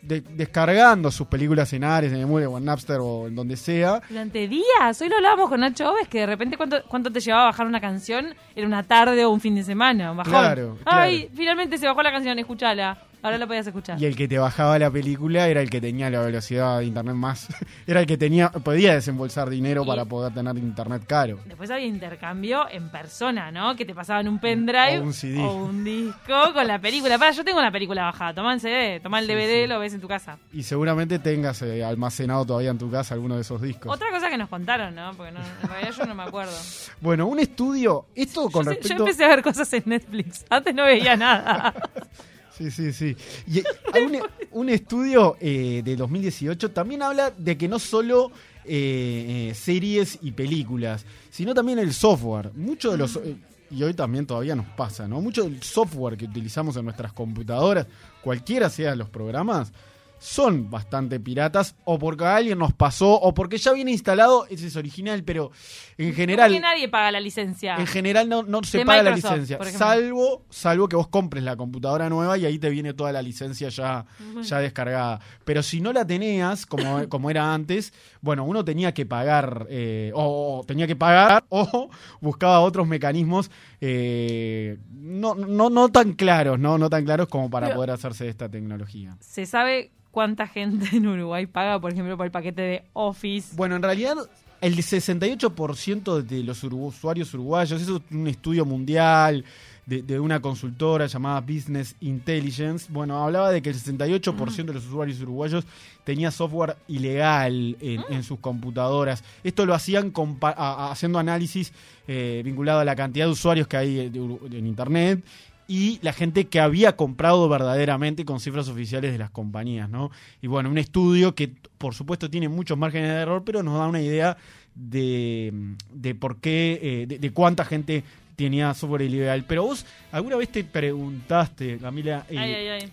de- 0.00 0.20
descargando 0.22 1.10
sus 1.12 1.26
películas 1.28 1.72
en 1.74 1.84
Ares, 1.84 2.12
en 2.12 2.20
Emule 2.22 2.46
o 2.46 2.56
en 2.58 2.64
Napster 2.64 2.98
o 3.00 3.28
en 3.28 3.36
donde 3.36 3.56
sea, 3.56 4.00
Durante 4.08 4.48
días. 4.48 5.00
Hoy 5.00 5.08
lo 5.08 5.16
hablábamos 5.16 5.48
con 5.48 5.60
Nacho 5.60 5.92
Oves 5.92 6.08
que 6.08 6.20
de 6.20 6.26
repente 6.26 6.56
cuánto, 6.56 6.82
cuánto 6.88 7.12
te 7.12 7.20
llevaba 7.20 7.44
a 7.44 7.46
bajar 7.50 7.66
una 7.66 7.80
canción 7.80 8.34
era 8.56 8.66
una 8.66 8.82
tarde 8.82 9.24
o 9.24 9.30
un 9.30 9.40
fin 9.40 9.54
de 9.54 9.62
semana. 9.62 10.10
Un 10.10 10.16
bajón. 10.16 10.32
Claro, 10.32 10.78
Ay, 10.86 11.28
finalmente 11.34 11.76
se 11.78 11.86
bajó 11.86 12.02
la 12.02 12.10
canción, 12.10 12.36
escuchala. 12.38 12.98
Ahora 13.22 13.38
la 13.38 13.46
podías 13.46 13.66
escuchar. 13.66 14.00
Y 14.00 14.04
el 14.06 14.16
que 14.16 14.26
te 14.28 14.38
bajaba 14.38 14.78
la 14.78 14.90
película 14.90 15.46
era 15.48 15.60
el 15.62 15.70
que 15.70 15.80
tenía 15.80 16.10
la 16.10 16.20
velocidad 16.22 16.78
de 16.80 16.86
internet 16.86 17.14
más. 17.14 17.48
era 17.86 18.00
el 18.00 18.06
que 18.06 18.16
tenía 18.16 18.50
podía 18.50 18.94
desembolsar 18.94 19.48
dinero 19.48 19.84
Y- 19.84 19.86
para 19.86 20.04
poder 20.04 20.34
tener 20.34 20.56
internet 20.58 21.04
caro. 21.06 21.38
Después 21.46 21.70
había 21.70 21.86
intercambio 21.86 22.66
en 22.70 22.88
persona, 22.90 23.50
¿no? 23.52 23.76
Que 23.76 23.84
te 23.84 23.94
pasaban 23.94 24.26
un 24.28 24.38
pendrive 24.40 24.98
O 24.98 25.02
un 25.02 25.12
CD. 25.12 25.38
o 25.40 25.54
un 25.64 25.84
disco 25.84 26.52
con 26.52 26.66
la 26.66 26.78
película. 26.80 27.18
Para, 27.18 27.30
yo 27.30 27.44
tengo 27.44 27.60
la 27.62 27.70
película 27.70 28.02
bajada. 28.04 28.34
Toma 28.34 28.54
el 28.54 28.60
CD, 28.60 29.00
toma 29.00 29.20
el 29.20 29.26
Sí, 29.26 29.32
DVD, 29.32 29.62
sí. 29.62 29.66
lo 29.68 29.78
ves 29.78 29.94
en 29.94 30.00
tu 30.00 30.08
casa. 30.08 30.38
Y 30.52 30.62
seguramente 30.64 31.18
tengas 31.18 31.62
eh, 31.62 31.84
almacenado 31.84 32.44
todavía 32.44 32.70
en 32.70 32.78
tu 32.78 32.90
casa 32.90 33.14
alguno 33.14 33.36
de 33.36 33.42
esos 33.42 33.60
discos. 33.62 33.94
Otra 33.94 34.10
cosa 34.10 34.28
que 34.28 34.36
nos 34.38 34.48
contaron, 34.48 34.94
¿no? 34.94 35.12
Porque 35.16 35.32
no, 35.32 35.40
en 35.62 35.68
realidad 35.68 35.92
yo 35.96 36.06
no 36.06 36.14
me 36.14 36.22
acuerdo. 36.24 36.52
Bueno, 37.00 37.26
un 37.26 37.38
estudio, 37.40 38.06
esto 38.14 38.48
con 38.50 38.64
yo, 38.64 38.72
yo 38.80 38.96
empecé 38.96 39.24
a 39.24 39.28
ver 39.28 39.42
cosas 39.42 39.72
en 39.72 39.82
Netflix. 39.86 40.44
Antes 40.48 40.74
no 40.74 40.84
veía 40.84 41.16
nada. 41.16 41.74
Sí, 42.70 42.70
sí, 42.70 42.92
sí. 42.92 43.16
Y 43.46 43.58
eh, 43.58 43.64
hay 43.92 44.02
un, 44.04 44.18
un 44.52 44.68
estudio 44.68 45.36
eh, 45.40 45.82
de 45.84 45.96
2018 45.96 46.70
también 46.70 47.02
habla 47.02 47.30
de 47.36 47.56
que 47.56 47.68
no 47.68 47.78
solo 47.78 48.30
eh, 48.64 49.48
eh, 49.50 49.54
series 49.54 50.18
y 50.22 50.30
películas, 50.32 51.04
sino 51.30 51.54
también 51.54 51.78
el 51.78 51.92
software. 51.92 52.52
Mucho 52.54 52.92
de 52.92 52.98
los... 52.98 53.16
eh, 53.16 53.36
y 53.70 53.82
hoy 53.82 53.94
también 53.94 54.26
todavía 54.26 54.54
nos 54.54 54.66
pasa, 54.66 55.08
¿no? 55.08 55.20
Mucho 55.22 55.44
del 55.44 55.62
software 55.62 56.16
que 56.16 56.26
utilizamos 56.26 56.76
en 56.76 56.84
nuestras 56.84 57.12
computadoras, 57.14 57.86
cualquiera 58.22 58.68
sea 58.68 58.94
los 58.94 59.08
programas, 59.08 59.72
son 60.22 60.70
bastante 60.70 61.18
piratas, 61.18 61.74
o 61.84 61.98
porque 61.98 62.24
a 62.24 62.36
alguien 62.36 62.56
nos 62.56 62.72
pasó, 62.72 63.10
o 63.12 63.34
porque 63.34 63.58
ya 63.58 63.72
viene 63.72 63.90
instalado, 63.90 64.46
ese 64.48 64.68
es 64.68 64.76
original, 64.76 65.24
pero 65.24 65.50
en 65.98 66.14
general... 66.14 66.48
Porque 66.48 66.60
nadie 66.60 66.88
paga 66.88 67.10
la 67.10 67.18
licencia. 67.18 67.74
En 67.74 67.88
general 67.88 68.28
no, 68.28 68.44
no 68.44 68.62
se 68.62 68.78
De 68.78 68.86
paga 68.86 69.02
la 69.02 69.16
licencia, 69.16 69.58
salvo, 69.64 70.44
salvo 70.48 70.88
que 70.88 70.94
vos 70.94 71.08
compres 71.08 71.42
la 71.42 71.56
computadora 71.56 72.08
nueva 72.08 72.38
y 72.38 72.46
ahí 72.46 72.56
te 72.60 72.70
viene 72.70 72.94
toda 72.94 73.10
la 73.10 73.20
licencia 73.20 73.68
ya, 73.68 74.06
ya 74.42 74.58
descargada. 74.60 75.18
Pero 75.44 75.60
si 75.60 75.80
no 75.80 75.92
la 75.92 76.06
tenías, 76.06 76.66
como, 76.66 77.06
como 77.08 77.28
era 77.28 77.52
antes, 77.52 77.92
bueno, 78.20 78.44
uno 78.44 78.64
tenía 78.64 78.94
que 78.94 79.04
pagar, 79.04 79.66
eh, 79.70 80.12
o, 80.14 80.60
o 80.60 80.64
tenía 80.64 80.86
que 80.86 80.94
pagar, 80.94 81.44
o 81.48 81.90
buscaba 82.20 82.60
otros 82.60 82.86
mecanismos 82.86 83.50
eh, 83.80 84.78
no, 84.92 85.34
no, 85.34 85.68
no 85.68 85.88
tan 85.88 86.12
claros, 86.12 86.60
¿no? 86.60 86.78
No 86.78 86.88
tan 86.88 87.04
claros 87.04 87.26
como 87.26 87.50
para 87.50 87.66
Pero- 87.66 87.76
poder 87.78 87.90
hacerse 87.90 88.22
de 88.22 88.30
esta 88.30 88.48
tecnología. 88.48 89.16
¿Se 89.18 89.46
sabe 89.46 89.90
cuánta 90.12 90.46
gente 90.46 90.96
en 90.96 91.08
Uruguay 91.08 91.46
paga, 91.46 91.80
por 91.80 91.92
ejemplo, 91.92 92.16
por 92.16 92.26
el 92.26 92.32
paquete 92.32 92.62
de 92.62 92.84
Office? 92.92 93.56
Bueno, 93.56 93.74
en 93.74 93.82
realidad 93.82 94.16
el 94.60 94.76
68% 94.76 96.22
de 96.22 96.44
los 96.44 96.62
usuarios 96.62 97.34
uruguayos, 97.34 97.82
eso 97.82 97.96
es 97.96 98.12
un 98.12 98.28
estudio 98.28 98.64
mundial 98.64 99.44
de, 99.86 100.02
de 100.02 100.20
una 100.20 100.40
consultora 100.40 101.06
llamada 101.06 101.40
Business 101.40 101.96
Intelligence, 102.00 102.86
bueno, 102.88 103.24
hablaba 103.24 103.50
de 103.50 103.60
que 103.60 103.70
el 103.70 103.76
68% 103.76 104.64
de 104.64 104.74
los 104.74 104.86
usuarios 104.86 105.20
uruguayos 105.20 105.64
tenía 106.04 106.30
software 106.30 106.76
ilegal 106.86 107.76
en, 107.80 108.04
en 108.08 108.22
sus 108.22 108.38
computadoras. 108.38 109.24
Esto 109.42 109.66
lo 109.66 109.74
hacían 109.74 110.12
haciendo 110.40 111.18
análisis 111.18 111.72
eh, 112.06 112.42
vinculado 112.44 112.80
a 112.80 112.84
la 112.84 112.94
cantidad 112.94 113.26
de 113.26 113.32
usuarios 113.32 113.66
que 113.66 113.76
hay 113.76 113.98
en 114.00 114.66
Internet 114.66 115.24
y 115.68 115.98
la 116.02 116.12
gente 116.12 116.46
que 116.46 116.60
había 116.60 116.96
comprado 116.96 117.48
verdaderamente 117.48 118.24
con 118.24 118.40
cifras 118.40 118.68
oficiales 118.68 119.12
de 119.12 119.18
las 119.18 119.30
compañías, 119.30 119.88
¿no? 119.88 120.10
Y 120.40 120.46
bueno, 120.46 120.68
un 120.70 120.78
estudio 120.78 121.34
que 121.34 121.50
por 121.78 121.94
supuesto 121.94 122.28
tiene 122.28 122.48
muchos 122.48 122.76
márgenes 122.76 123.08
de 123.10 123.20
error, 123.20 123.42
pero 123.44 123.62
nos 123.62 123.78
da 123.78 123.86
una 123.86 124.00
idea 124.00 124.36
de, 124.74 125.52
de 125.92 126.14
por 126.14 126.38
qué, 126.38 126.78
eh, 126.82 127.06
de, 127.06 127.18
de 127.18 127.30
cuánta 127.32 127.64
gente 127.64 128.04
tenía 128.36 128.74
software 128.74 129.02
ilegal. 129.02 129.44
Pero 129.46 129.64
vos, 129.64 129.86
¿alguna 130.10 130.36
vez 130.36 130.50
te 130.50 130.64
preguntaste, 130.64 131.78
Camila, 131.78 132.26
eh, 132.28 132.38
Ay, 132.38 132.54
ay, 132.54 132.68
ay. 132.68 132.88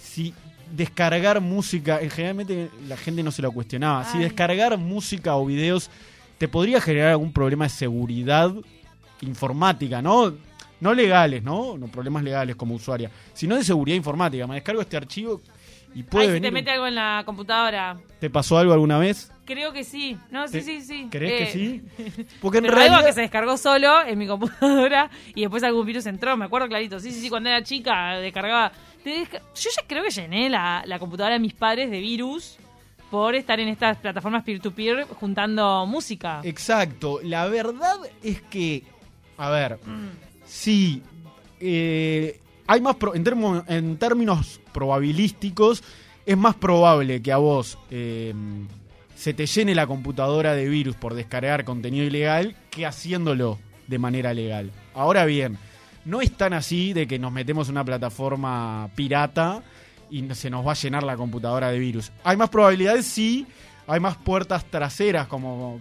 si 0.00 0.34
descargar 0.74 1.40
música, 1.40 2.00
en 2.00 2.10
generalmente 2.10 2.70
la 2.88 2.96
gente 2.96 3.22
no 3.22 3.30
se 3.30 3.42
lo 3.42 3.52
cuestionaba, 3.52 4.04
si 4.04 4.18
descargar 4.18 4.76
música 4.76 5.36
o 5.36 5.46
videos 5.46 5.90
te 6.36 6.46
podría 6.46 6.80
generar 6.80 7.10
algún 7.10 7.32
problema 7.32 7.64
de 7.64 7.70
seguridad 7.70 8.54
informática, 9.22 10.02
¿no? 10.02 10.32
No 10.80 10.94
legales, 10.94 11.42
¿no? 11.42 11.76
No 11.76 11.86
problemas 11.88 12.22
legales 12.22 12.56
como 12.56 12.74
usuaria, 12.74 13.10
sino 13.34 13.56
de 13.56 13.64
seguridad 13.64 13.96
informática. 13.96 14.46
Me 14.46 14.54
descargo 14.56 14.80
este 14.80 14.96
archivo 14.96 15.40
y 15.94 16.02
puede 16.02 16.26
Ay, 16.26 16.28
si 16.28 16.34
venir. 16.34 16.48
te 16.50 16.52
mete 16.54 16.70
algo 16.70 16.86
en 16.86 16.94
la 16.94 17.22
computadora. 17.26 17.98
¿Te 18.20 18.30
pasó 18.30 18.58
algo 18.58 18.72
alguna 18.72 18.98
vez? 18.98 19.32
Creo 19.44 19.72
que 19.72 19.82
sí. 19.82 20.16
No, 20.30 20.46
sí, 20.46 20.58
¿Te- 20.58 20.62
sí, 20.62 20.82
sí. 20.82 21.08
¿Crees 21.10 21.32
Eh, 21.32 21.44
que 21.44 21.52
sí? 21.52 22.26
Porque 22.40 22.58
en 22.58 22.64
Pero 22.64 22.74
realidad 22.76 22.96
algo 22.98 23.06
que 23.08 23.14
se 23.14 23.22
descargó 23.22 23.56
solo 23.56 24.04
en 24.04 24.18
mi 24.18 24.26
computadora 24.26 25.10
y 25.34 25.40
después 25.40 25.62
algún 25.62 25.86
virus 25.86 26.06
entró, 26.06 26.36
me 26.36 26.44
acuerdo 26.44 26.68
clarito. 26.68 27.00
Sí, 27.00 27.10
sí, 27.12 27.20
sí, 27.22 27.30
cuando 27.30 27.48
era 27.48 27.62
chica 27.62 28.18
descargaba. 28.18 28.70
desca- 29.04 29.40
Yo 29.54 29.70
ya 29.74 29.82
creo 29.86 30.04
que 30.04 30.10
llené 30.10 30.50
la, 30.50 30.82
la 30.86 30.98
computadora 30.98 31.34
de 31.34 31.40
mis 31.40 31.54
padres 31.54 31.90
de 31.90 31.98
virus 32.00 32.58
por 33.10 33.34
estar 33.34 33.58
en 33.58 33.68
estas 33.68 33.96
plataformas 33.96 34.44
peer-to-peer 34.44 35.06
juntando 35.18 35.86
música. 35.86 36.40
Exacto. 36.44 37.20
La 37.22 37.46
verdad 37.48 37.96
es 38.22 38.42
que, 38.42 38.84
a 39.38 39.48
ver, 39.48 39.78
sí, 40.48 41.02
eh, 41.60 42.40
hay 42.66 42.80
más 42.80 42.96
pro- 42.96 43.14
en, 43.14 43.24
termo- 43.24 43.64
en 43.68 43.96
términos 43.98 44.60
probabilísticos, 44.72 45.82
es 46.26 46.36
más 46.36 46.54
probable 46.56 47.22
que 47.22 47.32
a 47.32 47.36
vos 47.38 47.78
eh, 47.90 48.34
se 49.16 49.34
te 49.34 49.46
llene 49.46 49.74
la 49.74 49.86
computadora 49.86 50.54
de 50.54 50.68
virus 50.68 50.94
por 50.96 51.14
descargar 51.14 51.64
contenido 51.64 52.04
ilegal 52.04 52.56
que 52.70 52.86
haciéndolo 52.86 53.58
de 53.86 53.98
manera 53.98 54.34
legal. 54.34 54.70
Ahora 54.94 55.24
bien, 55.24 55.58
no 56.04 56.20
es 56.20 56.30
tan 56.36 56.52
así 56.52 56.92
de 56.92 57.06
que 57.06 57.18
nos 57.18 57.32
metemos 57.32 57.68
en 57.68 57.74
una 57.74 57.84
plataforma 57.84 58.88
pirata 58.94 59.62
y 60.10 60.22
se 60.34 60.50
nos 60.50 60.66
va 60.66 60.72
a 60.72 60.74
llenar 60.74 61.02
la 61.02 61.16
computadora 61.16 61.70
de 61.70 61.78
virus. 61.78 62.12
Hay 62.24 62.36
más 62.36 62.48
probabilidades, 62.50 63.06
sí, 63.06 63.46
hay 63.86 64.00
más 64.00 64.16
puertas 64.16 64.64
traseras, 64.66 65.26
como 65.28 65.80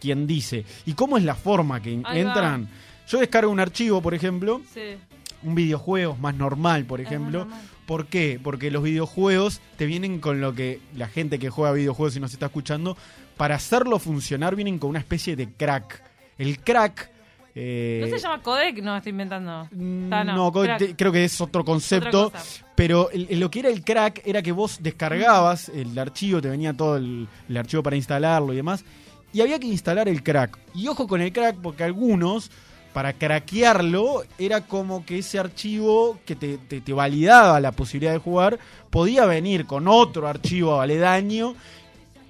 quien 0.00 0.26
dice. 0.26 0.64
¿Y 0.86 0.92
cómo 0.94 1.16
es 1.16 1.24
la 1.24 1.34
forma 1.36 1.80
que 1.80 1.92
entran? 1.92 2.68
Yo 3.08 3.18
descargo 3.18 3.50
un 3.50 3.60
archivo, 3.60 4.00
por 4.02 4.14
ejemplo, 4.14 4.60
Sí. 4.72 4.96
un 5.42 5.54
videojuego 5.54 6.16
más 6.16 6.34
normal, 6.34 6.84
por 6.84 7.00
ejemplo. 7.00 7.46
¿Por 7.86 8.06
qué? 8.06 8.40
Porque 8.42 8.70
los 8.70 8.82
videojuegos 8.82 9.60
te 9.76 9.84
vienen 9.86 10.18
con 10.20 10.40
lo 10.40 10.54
que 10.54 10.80
la 10.96 11.06
gente 11.06 11.38
que 11.38 11.50
juega 11.50 11.72
videojuegos 11.72 12.16
y 12.16 12.20
nos 12.20 12.32
está 12.32 12.46
escuchando, 12.46 12.96
para 13.36 13.56
hacerlo 13.56 13.98
funcionar 13.98 14.56
vienen 14.56 14.78
con 14.78 14.90
una 14.90 15.00
especie 15.00 15.36
de 15.36 15.50
crack. 15.52 16.02
El 16.38 16.60
crack... 16.60 17.10
eh, 17.54 18.00
¿No 18.02 18.08
se 18.16 18.22
llama 18.22 18.42
codec? 18.42 18.82
No, 18.82 18.96
estoy 18.96 19.10
inventando. 19.10 19.68
Mm, 19.70 20.12
Ah, 20.12 20.24
no, 20.24 20.34
no, 20.34 20.52
co- 20.52 20.62
crack. 20.62 20.78
te- 20.78 20.96
creo 20.96 21.12
que 21.12 21.24
es 21.24 21.38
otro 21.40 21.64
concepto. 21.64 22.32
Pero 22.74 23.10
el- 23.10 23.26
el- 23.30 23.38
lo 23.40 23.50
que 23.50 23.60
era 23.60 23.68
el 23.68 23.84
crack 23.84 24.22
era 24.24 24.40
que 24.42 24.50
vos 24.52 24.78
descargabas 24.82 25.68
el 25.68 25.96
archivo, 25.98 26.40
te 26.40 26.48
venía 26.48 26.72
todo 26.72 26.96
el, 26.96 27.28
el 27.48 27.56
archivo 27.56 27.82
para 27.82 27.96
instalarlo 27.96 28.52
y 28.52 28.56
demás. 28.56 28.84
y 29.32 29.40
había 29.40 29.58
que 29.58 29.66
instalar 29.66 30.08
el 30.08 30.22
crack. 30.22 30.56
Y 30.76 30.86
ojo 30.86 31.06
con 31.08 31.20
el 31.20 31.32
crack 31.32 31.56
porque 31.60 31.82
algunos, 31.82 32.50
para 32.94 33.12
craquearlo, 33.12 34.22
era 34.38 34.62
como 34.62 35.04
que 35.04 35.18
ese 35.18 35.38
archivo 35.38 36.18
que 36.24 36.34
te, 36.36 36.56
te- 36.56 36.80
te 36.80 36.92
validaba 36.94 37.60
la 37.60 37.72
posibilidad 37.72 38.12
de 38.12 38.18
jugar, 38.20 38.58
podía 38.88 39.26
venir 39.26 39.66
con 39.66 39.86
otro 39.88 40.26
archivo 40.28 40.80
aledaño, 40.80 41.54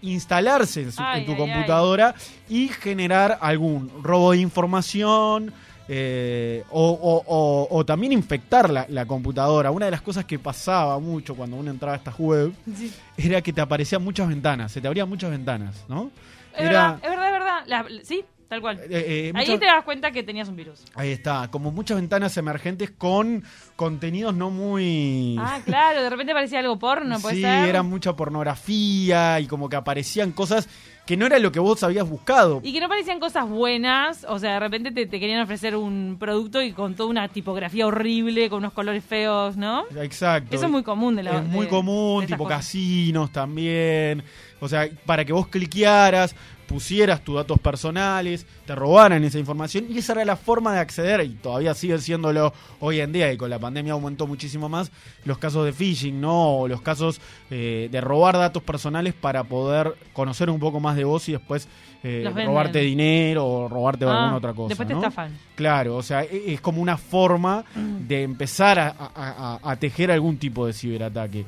instalarse 0.03 0.83
en, 0.83 0.93
su- 0.93 1.03
Ay, 1.03 1.21
en 1.21 1.27
tu 1.27 1.33
ay, 1.33 1.39
computadora 1.39 2.15
y 2.49 2.69
generar 2.69 3.39
algún 3.41 3.91
robo 4.03 4.33
de 4.33 4.39
información. 4.39 5.53
eh, 5.87 6.65
o, 6.71 6.93
o- 6.93 7.23
o- 7.27 7.69
o 7.71 7.85
también 7.85 8.11
infectar 8.15 8.71
la, 8.71 8.87
la 8.89 9.05
computadora. 9.05 9.71
Una 9.71 9.85
de 9.85 9.91
las 9.91 10.01
cosas 10.01 10.25
que 10.25 10.39
pasaba 10.39 10.99
mucho 10.99 11.35
cuando 11.35 11.57
uno 11.57 11.71
entraba 11.71 11.93
a 11.93 11.99
estas 11.99 12.19
web 12.19 12.55
Sí. 12.75 12.91
era 13.19 13.43
que 13.43 13.53
te 13.53 13.61
aparecían 13.61 14.03
muchas 14.03 14.27
ventanas, 14.27 14.73
se 14.73 14.81
te 14.81 14.87
abrían 14.89 15.07
muchas 15.11 15.31
ventanas, 15.31 15.85
¿no? 15.87 16.11
Es 16.57 16.61
Era- 16.63 16.93
verdad, 16.93 16.99
es 17.03 17.11
verdad, 17.11 17.27
es 17.27 17.33
verdad. 17.33 17.65
La- 17.67 17.87
sí, 18.03 18.25
tal 18.49 18.61
cual. 18.61 18.79
Eh, 18.79 18.87
eh, 18.91 19.33
Ahí 19.35 19.47
muchas- 19.47 19.61
te 19.61 19.67
das 19.67 19.85
cuenta 19.85 20.11
que 20.11 20.23
tenías 20.23 20.49
un 20.49 20.57
virus. 20.57 20.85
Ahí 20.95 21.11
está, 21.11 21.49
como 21.51 21.71
muchas 21.73 21.97
ventanas 21.97 22.37
emergentes 22.37 22.91
con 22.91 23.43
contenidos 23.77 24.35
no 24.35 24.51
muy... 24.51 25.37
Ah, 25.39 25.61
claro, 25.65 26.03
de 26.03 26.11
repente 26.11 26.33
parecía 26.33 26.61
algo 26.61 26.79
porno, 26.79 27.19
puede 27.21 27.37
sí, 27.37 27.43
ser. 27.43 27.69
era 27.69 27.83
mucha 27.83 28.15
pornografía 28.15 29.41
y 29.41 29.47
como 29.47 29.69
que 29.69 29.77
aparecían 29.77 30.33
cosas 30.33 30.69
que 31.07 31.19
no 31.19 31.27
era 31.27 31.39
lo 31.39 31.53
que 31.53 31.61
vos 31.61 31.83
habías 31.83 32.09
buscado. 32.09 32.61
Y 32.63 32.73
que 32.73 32.81
no 32.81 32.89
parecían 32.89 33.21
cosas 33.21 33.47
buenas, 33.47 34.25
o 34.27 34.39
sea, 34.39 34.55
de 34.55 34.61
repente 34.61 34.91
te, 34.91 35.05
te 35.07 35.21
querían 35.21 35.43
ofrecer 35.43 35.77
un 35.77 36.17
producto 36.19 36.63
y 36.63 36.73
con 36.73 36.95
toda 36.95 37.11
una 37.11 37.29
tipografía 37.29 37.87
horrible, 37.87 38.49
con 38.49 38.59
unos 38.61 38.73
colores 38.73 39.05
feos, 39.05 39.55
¿no? 39.57 39.85
Exacto. 40.01 40.55
Eso 40.57 40.65
es 40.65 40.71
muy 40.71 40.83
común 40.83 41.17
de 41.17 41.25
la 41.25 41.41
Es 41.41 41.45
muy 41.45 41.67
común, 41.67 42.25
tipo 42.27 42.45
cosas. 42.45 42.59
casinos 42.59 43.31
también. 43.33 44.23
O 44.61 44.69
sea, 44.69 44.89
para 45.05 45.27
que 45.27 45.33
vos 45.35 45.49
cliquearas, 45.49 46.35
pusieras 46.67 47.23
tus 47.23 47.37
datos 47.37 47.59
personales, 47.61 48.47
te 48.67 48.75
robaran 48.75 49.23
esa 49.25 49.39
información 49.39 49.87
y 49.89 49.99
esa 49.99 50.13
era 50.15 50.25
la 50.25 50.37
forma 50.37 50.73
de 50.75 50.81
acceder, 50.81 51.21
y 51.25 51.31
todavía 51.35 51.75
sigue 51.75 51.99
siéndolo 51.99 52.53
hoy 52.81 53.01
en 53.01 53.13
día, 53.13 53.33
y 53.33 53.37
con 53.37 53.51
la 53.51 53.59
pandemia 53.59 53.93
aumentó 53.93 54.27
muchísimo 54.27 54.69
más, 54.69 54.91
los 55.25 55.39
casos 55.39 55.65
de 55.65 55.73
phishing, 55.73 56.21
¿no? 56.21 56.59
O 56.61 56.69
los 56.69 56.81
casos 56.83 57.21
eh, 57.51 57.89
de 57.93 58.01
robar 58.01 58.37
datos 58.37 58.63
personales 58.63 59.15
para 59.15 59.45
poder 59.45 59.95
conocer 60.13 60.51
un 60.51 60.59
poco 60.61 60.81
más 60.81 60.97
de 60.97 61.05
vos 61.05 61.29
y 61.29 61.33
después 61.33 61.69
eh, 62.03 62.31
robarte 62.47 62.81
dinero 62.81 63.47
o 63.47 63.69
robarte 63.69 64.05
Ah, 64.05 64.11
alguna 64.11 64.37
otra 64.37 64.53
cosa. 64.53 64.69
Después 64.69 64.87
te 64.89 64.93
¿no? 64.95 65.01
estafan. 65.01 65.39
Claro, 65.55 65.97
o 65.97 66.03
sea, 66.03 66.23
e- 66.23 66.53
es 66.53 66.61
como 66.61 66.83
una 66.83 66.99
forma 66.99 67.65
de 67.75 68.23
empezar 68.23 68.79
a, 68.79 68.89
a- 68.89 69.59
a- 69.65 69.71
a 69.71 69.77
tejer 69.77 70.11
algún 70.11 70.37
tipo 70.37 70.67
de 70.67 70.75
ciberataque. 70.75 71.47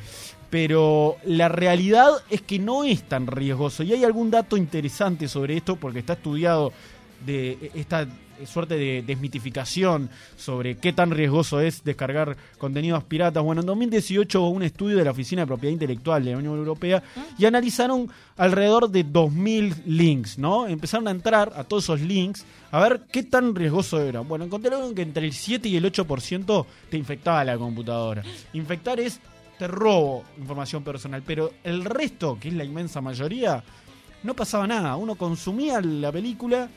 Pero 0.50 1.17
la 1.25 1.49
realidad 1.49 2.11
es 2.31 2.43
que 2.43 2.59
no 2.59 2.85
es 2.85 3.03
tan 3.03 3.26
riesgoso. 3.26 3.83
Y 3.83 3.93
hay 3.93 4.05
algún 4.05 4.31
dato 4.31 4.57
interesante 4.57 5.29
sobre 5.29 5.57
esto, 5.57 5.76
porque 5.76 5.99
está 6.00 6.15
estudiado 6.15 6.73
de 7.25 7.71
esta 7.75 8.07
suerte 8.45 8.76
de 8.76 9.03
desmitificación 9.07 10.11
sobre 10.37 10.76
qué 10.76 10.93
tan 10.93 11.11
riesgoso 11.11 11.61
es 11.61 11.83
descargar 11.85 12.37
contenidos 12.59 13.05
piratas. 13.05 13.43
Bueno, 13.43 13.62
en 13.62 13.67
2018 13.67 14.41
hubo 14.43 14.50
un 14.50 14.62
estudio 14.62 14.99
de 14.99 15.05
la 15.05 15.12
Oficina 15.12 15.43
de 15.43 15.47
Propiedad 15.47 15.73
Intelectual 15.73 16.25
de 16.25 16.33
la 16.33 16.38
Unión 16.38 16.57
Europea 16.57 17.03
y 17.38 17.47
analizaron 17.47 18.11
alrededor 18.37 18.91
de 18.91 19.07
2.000 19.07 19.85
links, 19.87 20.38
¿no? 20.38 20.67
Empezaron 20.67 21.09
a 21.09 21.12
entrar 21.12 21.53
a 21.57 21.65
todos 21.65 21.85
esos 21.85 22.00
links 22.00 22.45
a 22.71 22.81
ver 22.81 23.03
qué 23.11 23.23
tan 23.23 23.55
riesgoso 23.55 24.00
era. 24.03 24.21
Bueno, 24.21 24.45
encontraron 24.45 24.95
que 24.95 25.03
entre 25.03 25.26
el 25.26 25.33
7 25.33 25.69
y 25.69 25.76
el 25.76 25.91
8% 25.91 26.67
te 26.91 26.97
infectaba 26.97 27.45
la 27.45 27.57
computadora. 27.57 28.23
Infectar 28.53 29.00
es 29.00 29.21
te 29.58 29.66
robo 29.68 30.25
información 30.38 30.82
personal, 30.84 31.22
pero 31.25 31.50
el 31.64 31.84
resto, 31.84 32.38
que 32.40 32.48
es 32.48 32.54
la 32.54 32.64
inmensa 32.64 33.00
mayoría, 33.00 33.62
no 34.22 34.34
pasaba 34.34 34.66
nada. 34.66 34.96
Uno 34.96 35.14
consumía 35.14 35.80
la 35.80 36.10
película 36.12 36.68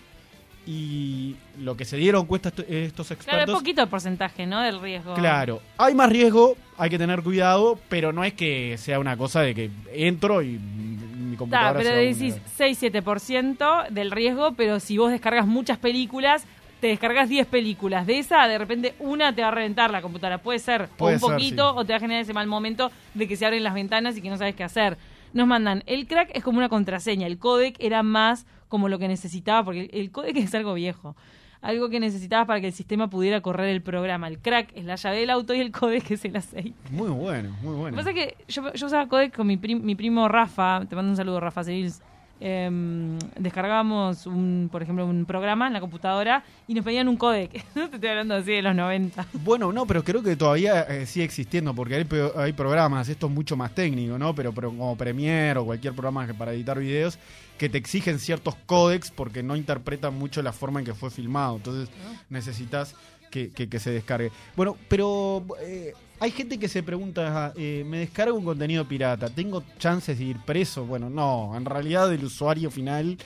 y 0.65 1.36
lo 1.59 1.75
que 1.75 1.83
se 1.86 1.98
dieron 1.98 2.25
cuenta 2.25 2.50
esto- 2.50 2.62
estos 2.67 3.07
Claro, 3.07 3.19
es 3.21 3.27
expertos. 3.27 3.55
poquito 3.59 3.81
el 3.81 3.88
porcentaje, 3.88 4.45
¿no? 4.45 4.62
Del 4.62 4.79
riesgo. 4.81 5.13
Claro, 5.15 5.62
hay 5.77 5.95
más 5.95 6.09
riesgo, 6.09 6.55
hay 6.77 6.89
que 6.89 6.98
tener 6.98 7.24
cuidado, 7.24 7.79
pero 7.89 8.13
no 8.13 8.24
es 8.24 8.33
que 8.33 8.77
sea 8.77 9.00
una 9.00 9.17
cosa 9.17 9.41
de 9.41 9.55
que 9.55 9.71
entro 9.93 10.41
y 10.41 10.59
mi 10.59 11.36
computadora 11.38 11.79
pero 11.79 11.89
va 11.91 11.95
a 11.95 12.00
decís 12.00 12.36
vulnerar. 12.36 12.41
6-7% 12.57 13.89
del 13.89 14.12
riesgo, 14.12 14.53
pero 14.53 14.79
si 14.79 14.98
vos 14.98 15.12
descargas 15.12 15.48
muchas 15.48 15.77
películas, 15.79 16.45
te 16.79 16.88
descargas 16.88 17.27
10 17.29 17.48
películas. 17.48 18.05
De 18.07 18.19
esa, 18.19 18.48
de 18.48 18.57
repente, 18.57 18.93
una 19.00 19.33
te 19.36 19.41
va 19.41 19.50
a 19.50 19.51
reventar 19.51 19.91
la 19.91 20.01
computadora. 20.01 20.38
Puede 20.38 20.59
ser 20.59 20.88
Puede 20.98 21.13
o 21.13 21.15
un 21.15 21.19
ser, 21.21 21.29
poquito, 21.31 21.71
sí. 21.71 21.75
o 21.77 21.86
te 21.86 21.93
va 21.93 21.98
a 21.98 22.00
generar 22.00 22.21
ese 22.21 22.33
mal 22.33 22.48
momento 22.48 22.91
de 23.13 23.27
que 23.27 23.36
se 23.36 23.45
abren 23.45 23.63
las 23.63 23.74
ventanas 23.74 24.17
y 24.17 24.21
que 24.21 24.29
no 24.29 24.38
sabes 24.38 24.55
qué 24.55 24.63
hacer. 24.63 24.98
Nos 25.33 25.45
mandan, 25.48 25.83
el 25.86 26.07
crack 26.07 26.31
es 26.33 26.43
como 26.43 26.57
una 26.57 26.69
contraseña, 26.69 27.27
el 27.27 27.38
codec 27.38 27.75
era 27.79 28.01
más 28.03 28.45
como 28.67 28.88
lo 28.89 28.98
que 29.00 29.07
necesitaba, 29.07 29.63
porque 29.63 29.89
el, 29.93 30.12
codec 30.12 30.36
es 30.38 30.55
algo 30.55 30.74
viejo. 30.74 31.15
Algo 31.62 31.89
que 31.89 32.00
necesitabas 32.00 32.48
para 32.48 32.62
que 32.62 32.67
el 32.67 32.74
sistema 32.74 33.09
pudiera 33.09 33.41
correr 33.41 33.67
el 33.67 33.81
programa. 33.81 34.29
El 34.29 34.39
crack 34.39 34.69
es 34.75 34.86
la 34.86 34.95
llave 34.95 35.19
del 35.19 35.29
auto 35.29 35.53
y 35.53 35.59
el 35.59 35.71
codec 35.71 36.09
es 36.12 36.24
el 36.24 36.36
aceite. 36.38 36.74
Muy 36.89 37.09
bueno, 37.09 37.50
muy 37.62 37.71
Lo 37.74 37.77
bueno. 37.79 37.98
que 37.98 38.03
pasa 38.03 38.09
es 38.12 38.15
que 38.15 38.38
yo, 38.48 38.71
yo 38.74 38.86
usaba 38.88 39.07
codec 39.09 39.36
con 39.36 39.45
mi, 39.45 39.57
prim- 39.57 39.81
mi 39.83 39.95
primo 39.95 40.27
Rafa, 40.29 40.86
te 40.88 40.95
mando 40.95 41.12
un 41.12 41.17
saludo 41.17 41.39
Rafa 41.41 41.63
Civils. 41.65 42.01
Em, 42.41 43.19
descargábamos 43.38 44.25
un, 44.25 44.69
por 44.72 44.81
ejemplo, 44.81 45.05
un 45.05 45.25
programa 45.25 45.67
en 45.67 45.74
la 45.74 45.81
computadora 45.81 46.43
y 46.67 46.74
nos 46.74 46.86
pedían 46.86 47.08
un 47.10 47.17
codec. 47.17 47.65
No 47.75 47.89
te 47.89 47.96
estoy 47.96 48.10
hablando 48.10 48.36
así 48.36 48.51
de 48.51 48.62
los 48.62 48.75
90. 48.75 49.27
Bueno, 49.43 49.72
no, 49.74 49.86
pero 49.86 50.03
creo 50.03 50.24
que 50.24 50.36
todavía 50.36 50.81
eh, 50.84 51.05
sigue 51.05 51.25
existiendo, 51.25 51.74
porque 51.74 51.96
hay, 51.96 52.08
hay 52.38 52.53
programas, 52.53 53.10
esto 53.10 53.27
es 53.27 53.34
mucho 53.34 53.58
más 53.58 53.75
técnico, 53.75 54.17
¿no? 54.17 54.34
Pero, 54.36 54.53
pero 54.53 54.69
como 54.69 54.96
Premiere 54.96 55.60
o 55.60 55.65
cualquier 55.65 55.93
programa 55.93 56.25
que 56.27 56.34
para 56.34 56.53
editar 56.53 56.79
videos, 56.79 57.19
que 57.58 57.67
te 57.67 57.77
exigen 57.77 58.19
ciertos 58.19 58.55
códex 58.65 59.12
porque 59.12 59.43
no 59.43 59.55
interpretan 59.58 60.13
mucho 60.17 60.41
la 60.41 60.53
forma 60.53 60.79
en 60.79 60.86
que 60.86 60.93
fue 60.93 61.10
filmado. 61.12 61.58
Entonces 61.58 61.89
necesitas 62.29 62.96
que, 63.31 63.50
que- 63.51 63.67
que 63.69 63.79
se 63.79 63.91
descargue. 63.91 64.31
Bueno, 64.55 64.75
pero 64.88 65.46
eh, 65.62 65.93
hay 66.20 66.32
gente 66.32 66.60
que 66.60 66.68
se 66.68 66.84
pregunta, 66.84 67.54
eh, 67.56 67.84
¿me 67.86 68.00
descargo 68.00 68.38
un 68.38 68.46
contenido 68.46 68.86
pirata? 68.86 69.30
¿Tengo 69.30 69.64
chances 69.78 70.18
de 70.18 70.26
ir 70.26 70.38
preso? 70.40 70.86
Bueno, 70.86 71.10
no, 71.10 71.56
en 71.56 71.66
realidad 71.66 72.12
el 72.14 72.24
usuario 72.24 72.70
final... 72.72 73.18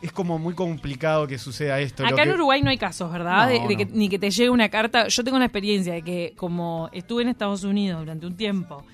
Es 0.00 0.10
como 0.10 0.36
muy 0.36 0.54
complicado 0.54 1.28
que 1.28 1.38
suceda 1.38 1.78
esto. 1.78 2.04
Acá 2.04 2.24
en 2.24 2.32
Uruguay 2.32 2.60
no 2.60 2.70
hay 2.70 2.76
casos, 2.76 3.12
¿verdad? 3.12 3.46
No, 3.46 3.68
de, 3.68 3.68
de 3.68 3.76
que, 3.76 3.86
ni 3.86 4.08
que 4.08 4.18
te 4.18 4.32
llegue 4.32 4.50
una 4.50 4.68
carta. 4.68 5.06
Yo 5.06 5.22
tengo 5.22 5.36
una 5.36 5.44
experiencia 5.44 5.92
de 5.92 6.02
que 6.02 6.32
como 6.36 6.90
estuve 6.92 7.22
en 7.22 7.28
Estados 7.28 7.62
Unidos 7.62 8.00
durante 8.00 8.26
un 8.26 8.36
tiempo, 8.36 8.84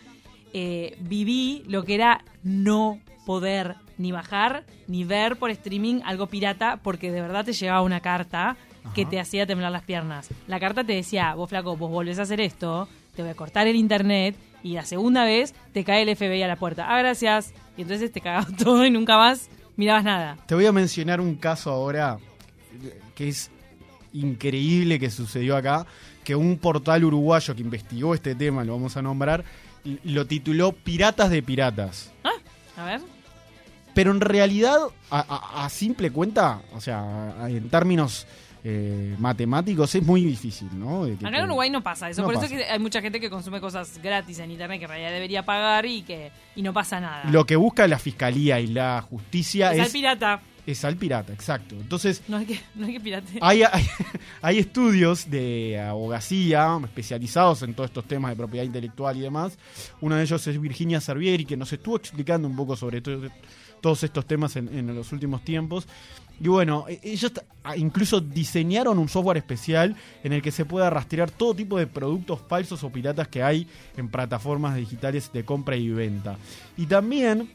eh, 0.52 0.98
viví 1.00 1.64
lo 1.66 1.82
que 1.84 1.94
era 1.94 2.22
no 2.42 3.00
poder 3.24 3.76
ni 3.96 4.12
bajar 4.12 4.64
ni 4.86 5.04
ver 5.04 5.36
por 5.36 5.50
streaming 5.50 6.02
algo 6.04 6.26
pirata 6.26 6.78
porque 6.82 7.10
de 7.10 7.22
verdad 7.22 7.46
te 7.46 7.54
llegaba 7.54 7.80
una 7.80 8.00
carta 8.00 8.58
que 8.94 9.06
te 9.06 9.18
hacía 9.18 9.46
temblar 9.46 9.72
las 9.72 9.84
piernas. 9.84 10.28
La 10.46 10.60
carta 10.60 10.84
te 10.84 10.92
decía, 10.92 11.34
vos 11.34 11.48
flaco, 11.48 11.74
vos 11.76 11.90
volvés 11.90 12.18
a 12.18 12.22
hacer 12.22 12.40
esto, 12.40 12.86
te 13.18 13.22
voy 13.22 13.32
a 13.32 13.34
cortar 13.34 13.66
el 13.66 13.74
internet 13.74 14.36
y 14.62 14.74
la 14.74 14.84
segunda 14.84 15.24
vez 15.24 15.52
te 15.72 15.82
cae 15.82 16.02
el 16.02 16.14
FBI 16.16 16.40
a 16.44 16.46
la 16.46 16.54
puerta. 16.54 16.86
Ah, 16.88 16.98
gracias. 17.00 17.52
Y 17.76 17.82
entonces 17.82 18.12
te 18.12 18.20
cagabas 18.20 18.56
todo 18.56 18.86
y 18.86 18.92
nunca 18.92 19.16
más 19.16 19.48
mirabas 19.74 20.04
nada. 20.04 20.36
Te 20.46 20.54
voy 20.54 20.66
a 20.66 20.70
mencionar 20.72 21.20
un 21.20 21.34
caso 21.34 21.72
ahora 21.72 22.18
que 23.16 23.26
es 23.26 23.50
increíble 24.12 25.00
que 25.00 25.10
sucedió 25.10 25.56
acá, 25.56 25.84
que 26.22 26.36
un 26.36 26.58
portal 26.58 27.04
uruguayo 27.04 27.56
que 27.56 27.62
investigó 27.62 28.14
este 28.14 28.36
tema, 28.36 28.62
lo 28.62 28.74
vamos 28.74 28.96
a 28.96 29.02
nombrar, 29.02 29.42
lo 30.04 30.24
tituló 30.28 30.70
Piratas 30.70 31.30
de 31.30 31.42
Piratas. 31.42 32.12
A 32.76 32.84
ver. 32.84 33.00
Pero 33.94 34.12
en 34.12 34.20
realidad, 34.20 34.78
a, 35.10 35.18
a- 35.20 35.64
a 35.64 35.68
simple 35.70 36.12
cuenta, 36.12 36.62
o 36.72 36.80
sea, 36.80 37.34
en 37.48 37.68
términos 37.68 38.28
eh, 38.64 39.14
matemáticos, 39.18 39.94
es 39.94 40.02
muy 40.02 40.24
difícil, 40.24 40.68
¿no? 40.78 41.04
De 41.06 41.16
que 41.16 41.26
Acá 41.26 41.38
en 41.38 41.44
Uruguay 41.44 41.70
no 41.70 41.82
pasa 41.82 42.10
eso, 42.10 42.22
No 42.22 42.26
por 42.26 42.34
pasa. 42.34 42.46
eso 42.46 42.54
es 42.56 42.62
que 42.64 42.70
hay 42.72 42.78
mucha 42.78 43.00
gente 43.00 43.20
que 43.20 43.30
consume 43.30 43.60
cosas 43.60 43.98
gratis 44.02 44.38
en 44.40 44.50
internet 44.50 44.78
que 44.78 44.84
en 44.84 44.90
realidad 44.90 45.10
debería 45.12 45.44
pagar 45.44 45.86
y 45.86 46.02
que 46.02 46.30
y 46.56 46.62
no 46.62 46.72
pasa 46.72 47.00
nada. 47.00 47.24
Lo 47.30 47.46
que 47.46 47.56
busca 47.56 47.86
la 47.86 47.98
fiscalía 47.98 48.60
y 48.60 48.66
la 48.68 49.00
justicia 49.08 49.72
es 49.72 49.80
al 49.80 49.86
es, 49.86 49.92
pirata. 49.92 50.40
es 50.66 50.84
al 50.84 50.96
pirata, 50.96 51.32
exacto. 51.32 51.76
Entonces, 51.76 52.22
No 52.28 52.36
hay 52.38 52.46
que, 52.46 52.60
no 52.74 52.86
hay 52.86 52.92
que 52.94 53.00
pirate. 53.00 53.38
Hay, 53.40 53.62
hay, 53.62 53.86
hay 54.42 54.58
estudios 54.58 55.30
de 55.30 55.78
abogacía 55.80 56.78
especializados 56.84 57.62
en 57.62 57.74
todos 57.74 57.90
estos 57.90 58.04
temas 58.06 58.32
de 58.32 58.36
propiedad 58.36 58.64
intelectual 58.64 59.16
y 59.16 59.20
demás. 59.20 59.56
Uno 60.00 60.16
de 60.16 60.22
ellos 60.22 60.46
es 60.46 60.60
Virginia 60.60 61.00
Servieri, 61.00 61.44
que 61.44 61.56
nos 61.56 61.72
estuvo 61.72 61.96
explicando 61.96 62.48
un 62.48 62.56
poco 62.56 62.76
sobre 62.76 63.00
to- 63.00 63.20
todos 63.80 64.02
estos 64.04 64.26
temas 64.26 64.56
en, 64.56 64.68
en 64.76 64.94
los 64.94 65.12
últimos 65.12 65.42
tiempos. 65.44 65.86
Y 66.40 66.48
bueno, 66.48 66.84
e- 66.88 67.00
ellos 67.02 67.32
t- 67.32 67.40
a- 67.64 67.76
incluso 67.76 68.20
diseñaron 68.20 68.98
un 68.98 69.08
software 69.08 69.38
especial 69.38 69.96
en 70.22 70.32
el 70.32 70.40
que 70.42 70.52
se 70.52 70.64
pueda 70.64 70.88
rastrear 70.90 71.30
todo 71.30 71.54
tipo 71.54 71.78
de 71.78 71.86
productos 71.86 72.40
falsos 72.48 72.84
o 72.84 72.90
piratas 72.90 73.28
que 73.28 73.42
hay 73.42 73.66
en 73.96 74.08
plataformas 74.08 74.76
digitales 74.76 75.32
de 75.32 75.44
compra 75.44 75.76
y 75.76 75.88
venta. 75.90 76.36
Y 76.76 76.86
también 76.86 77.50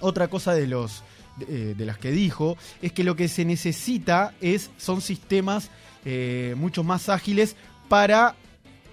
otra 0.00 0.28
cosa 0.28 0.54
de 0.54 0.66
los 0.66 1.02
de, 1.36 1.72
eh, 1.72 1.74
las 1.84 1.98
que 1.98 2.10
dijo 2.10 2.56
es 2.80 2.92
que 2.92 3.04
lo 3.04 3.16
que 3.16 3.28
se 3.28 3.44
necesita 3.44 4.34
es 4.40 4.70
son 4.78 5.00
sistemas 5.00 5.70
eh, 6.04 6.54
mucho 6.56 6.82
más 6.84 7.08
ágiles 7.08 7.56
para 7.88 8.34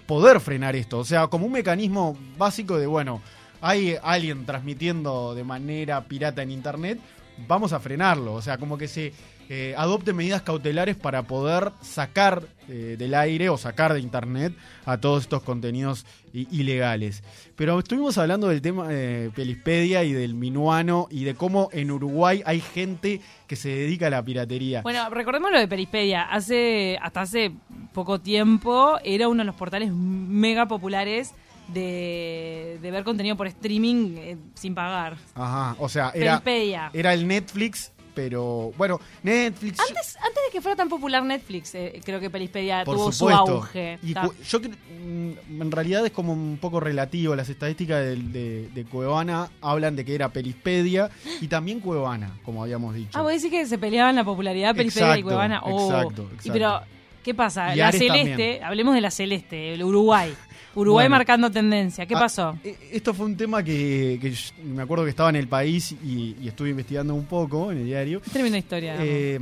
poder 0.06 0.40
frenar 0.40 0.74
esto 0.74 0.98
o 0.98 1.04
sea 1.04 1.26
como 1.28 1.46
un 1.46 1.52
mecanismo 1.52 2.16
básico 2.38 2.78
de 2.78 2.86
bueno 2.86 3.20
hay 3.60 3.96
alguien 4.02 4.46
transmitiendo 4.46 5.34
de 5.34 5.44
manera 5.44 6.02
pirata 6.04 6.42
en 6.42 6.50
internet 6.50 6.98
vamos 7.46 7.72
a 7.72 7.80
frenarlo. 7.80 8.34
O 8.34 8.42
sea, 8.42 8.58
como 8.58 8.78
que 8.78 8.88
se 8.88 9.12
eh, 9.48 9.74
adopte 9.76 10.12
medidas 10.12 10.42
cautelares 10.42 10.96
para 10.96 11.22
poder 11.22 11.72
sacar 11.82 12.42
eh, 12.68 12.96
del 12.98 13.14
aire 13.14 13.48
o 13.48 13.56
sacar 13.56 13.92
de 13.92 14.00
internet 14.00 14.52
a 14.84 14.98
todos 14.98 15.22
estos 15.22 15.42
contenidos 15.42 16.04
ilegales. 16.32 17.22
Pero 17.56 17.78
estuvimos 17.78 18.18
hablando 18.18 18.48
del 18.48 18.60
tema 18.60 18.88
de 18.88 19.30
Pelispedia 19.34 20.04
y 20.04 20.12
del 20.12 20.34
minuano 20.34 21.08
y 21.10 21.24
de 21.24 21.34
cómo 21.34 21.70
en 21.72 21.90
Uruguay 21.90 22.42
hay 22.44 22.60
gente 22.60 23.20
que 23.46 23.56
se 23.56 23.70
dedica 23.70 24.08
a 24.08 24.10
la 24.10 24.22
piratería. 24.22 24.82
Bueno, 24.82 25.08
recordemos 25.10 25.50
lo 25.50 25.58
de 25.58 25.66
Perispedia. 25.66 26.24
Hace, 26.24 26.98
hasta 27.00 27.22
hace 27.22 27.52
poco 27.94 28.20
tiempo 28.20 28.98
era 29.02 29.28
uno 29.28 29.42
de 29.42 29.46
los 29.46 29.56
portales 29.56 29.90
mega 29.90 30.68
populares 30.68 31.32
de, 31.68 32.78
de 32.80 32.90
ver 32.90 33.04
contenido 33.04 33.36
por 33.36 33.46
streaming 33.46 34.16
eh, 34.18 34.36
sin 34.54 34.74
pagar. 34.74 35.16
Ajá, 35.34 35.76
o 35.78 35.88
sea, 35.88 36.10
era, 36.14 36.40
Perispedia. 36.40 36.90
era 36.92 37.14
el 37.14 37.26
Netflix, 37.26 37.92
pero 38.14 38.72
bueno, 38.76 38.98
Netflix... 39.22 39.78
Antes, 39.78 40.16
antes 40.16 40.42
de 40.46 40.52
que 40.52 40.60
fuera 40.60 40.74
tan 40.74 40.88
popular 40.88 41.22
Netflix, 41.22 41.74
eh, 41.76 42.00
creo 42.04 42.18
que 42.18 42.30
Perispedia 42.30 42.82
tuvo 42.84 43.12
supuesto. 43.12 43.46
su 43.46 43.52
auge. 43.52 43.98
Y 44.02 44.12
yo 44.12 44.58
mm, 44.60 45.60
en 45.62 45.70
realidad 45.70 46.04
es 46.04 46.10
como 46.10 46.32
un 46.32 46.58
poco 46.60 46.80
relativo. 46.80 47.36
Las 47.36 47.48
estadísticas 47.48 48.02
de, 48.02 48.68
de 48.74 48.84
Cuevana 48.86 49.50
hablan 49.60 49.94
de 49.94 50.04
que 50.04 50.16
era 50.16 50.30
Pelispedia 50.30 51.10
y 51.40 51.46
también 51.46 51.78
Cuevana, 51.78 52.32
como 52.44 52.62
habíamos 52.62 52.94
dicho. 52.96 53.16
Ah, 53.16 53.22
vos 53.22 53.30
decís 53.30 53.50
que 53.50 53.64
se 53.66 53.78
peleaban 53.78 54.16
la 54.16 54.24
popularidad 54.24 54.74
Perispedia 54.74 55.16
y 55.18 55.22
Cuevana. 55.22 55.60
Oh. 55.64 55.88
exacto, 55.88 56.22
Y 56.22 56.34
exacto. 56.34 56.52
pero, 56.52 56.80
¿qué 57.28 57.34
pasa? 57.34 57.74
Y 57.74 57.78
la 57.78 57.88
Ares 57.88 58.00
Celeste, 58.00 58.28
también. 58.30 58.64
hablemos 58.64 58.94
de 58.94 59.00
la 59.02 59.10
Celeste, 59.10 59.74
el 59.74 59.84
Uruguay. 59.84 60.32
Uruguay 60.74 61.04
Bueno. 61.04 61.16
marcando 61.16 61.50
tendencia. 61.50 62.06
¿Qué 62.06 62.14
Ah, 62.14 62.20
pasó? 62.20 62.56
eh, 62.64 62.74
Esto 62.92 63.12
fue 63.12 63.26
un 63.26 63.36
tema 63.36 63.62
que, 63.62 64.18
que 64.20 64.30
yo- 64.30 64.52
me 64.64 64.82
acuerdo 64.82 65.04
que 65.04 65.10
estaba 65.10 65.28
en 65.28 65.36
el 65.36 65.46
país 65.48 65.92
y, 66.04 66.36
y 66.40 66.48
estuve 66.48 66.70
investigando 66.70 67.14
un 67.14 67.26
poco 67.26 67.70
en 67.70 67.78
el 67.78 67.84
diario. 67.84 68.20
Tremenda 68.32 68.56
historia. 68.58 68.96
Eh, 69.00 69.38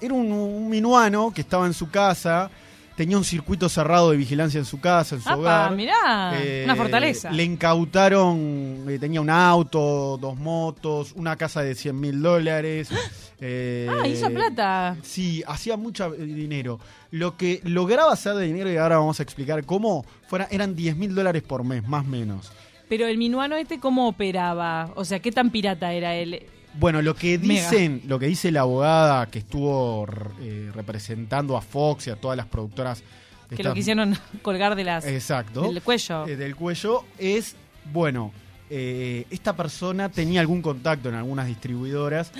era 0.00 0.14
un, 0.14 0.30
un 0.30 0.68
minuano 0.70 1.32
que 1.34 1.40
estaba 1.40 1.66
en 1.66 1.74
su 1.74 1.90
casa, 1.90 2.50
tenía 2.98 3.16
un 3.16 3.22
circuito 3.22 3.68
cerrado 3.68 4.10
de 4.10 4.16
vigilancia 4.16 4.58
en 4.58 4.64
su 4.64 4.80
casa, 4.80 5.14
en 5.14 5.22
su 5.22 5.28
Apa, 5.28 5.38
hogar. 5.38 5.76
mirá, 5.76 6.32
Eh, 6.34 6.62
una 6.64 6.74
fortaleza. 6.74 7.30
Le 7.30 7.44
incautaron, 7.44 8.84
eh, 8.88 8.98
tenía 8.98 9.20
un 9.20 9.30
auto, 9.30 10.18
dos 10.20 10.36
motos, 10.36 11.12
una 11.14 11.36
casa 11.36 11.62
de 11.62 11.76
100 11.76 11.98
mil 11.98 12.20
dólares. 12.20 12.88
eh, 13.40 13.88
ah, 13.88 14.04
hizo 14.08 14.28
plata. 14.30 14.96
Sí, 15.04 15.44
hacía 15.46 15.76
mucho 15.76 16.12
eh, 16.12 16.24
dinero. 16.24 16.80
Lo 17.12 17.36
que 17.36 17.60
lograba 17.62 18.12
hacer 18.12 18.34
de 18.34 18.46
dinero, 18.46 18.68
y 18.72 18.76
ahora 18.76 18.98
vamos 18.98 19.20
a 19.20 19.22
explicar 19.22 19.64
cómo, 19.64 20.04
fuera, 20.26 20.48
eran 20.50 20.74
10 20.74 20.96
mil 20.96 21.14
dólares 21.14 21.44
por 21.44 21.62
mes, 21.62 21.86
más 21.86 22.04
o 22.04 22.08
menos. 22.08 22.50
Pero 22.88 23.06
el 23.06 23.16
minuano 23.16 23.54
este, 23.54 23.78
¿cómo 23.78 24.08
operaba? 24.08 24.90
O 24.96 25.04
sea, 25.04 25.20
¿qué 25.20 25.30
tan 25.30 25.50
pirata 25.50 25.92
era 25.92 26.16
él? 26.16 26.42
Bueno, 26.74 27.02
lo 27.02 27.14
que 27.16 27.38
Mega. 27.38 27.68
dicen, 27.70 28.02
lo 28.06 28.18
que 28.18 28.26
dice 28.26 28.50
la 28.52 28.60
abogada 28.60 29.26
que 29.26 29.40
estuvo 29.40 30.06
eh, 30.40 30.70
representando 30.74 31.56
a 31.56 31.60
Fox 31.60 32.06
y 32.06 32.10
a 32.10 32.16
todas 32.16 32.36
las 32.36 32.46
productoras. 32.46 33.02
Que 33.48 33.54
estas- 33.56 33.66
lo 33.66 33.74
quisieron 33.74 34.16
colgar 34.42 34.76
de 34.76 34.84
las, 34.84 35.04
Exacto. 35.06 35.62
del 35.62 35.82
cuello. 35.82 36.26
eh, 36.26 36.36
del 36.36 36.54
cuello 36.54 37.04
es, 37.18 37.56
bueno, 37.92 38.32
eh, 38.70 39.24
esta 39.30 39.56
persona 39.56 40.08
tenía 40.10 40.40
algún 40.40 40.60
contacto 40.62 41.08
en 41.08 41.14
algunas 41.14 41.46
distribuidoras 41.46 42.30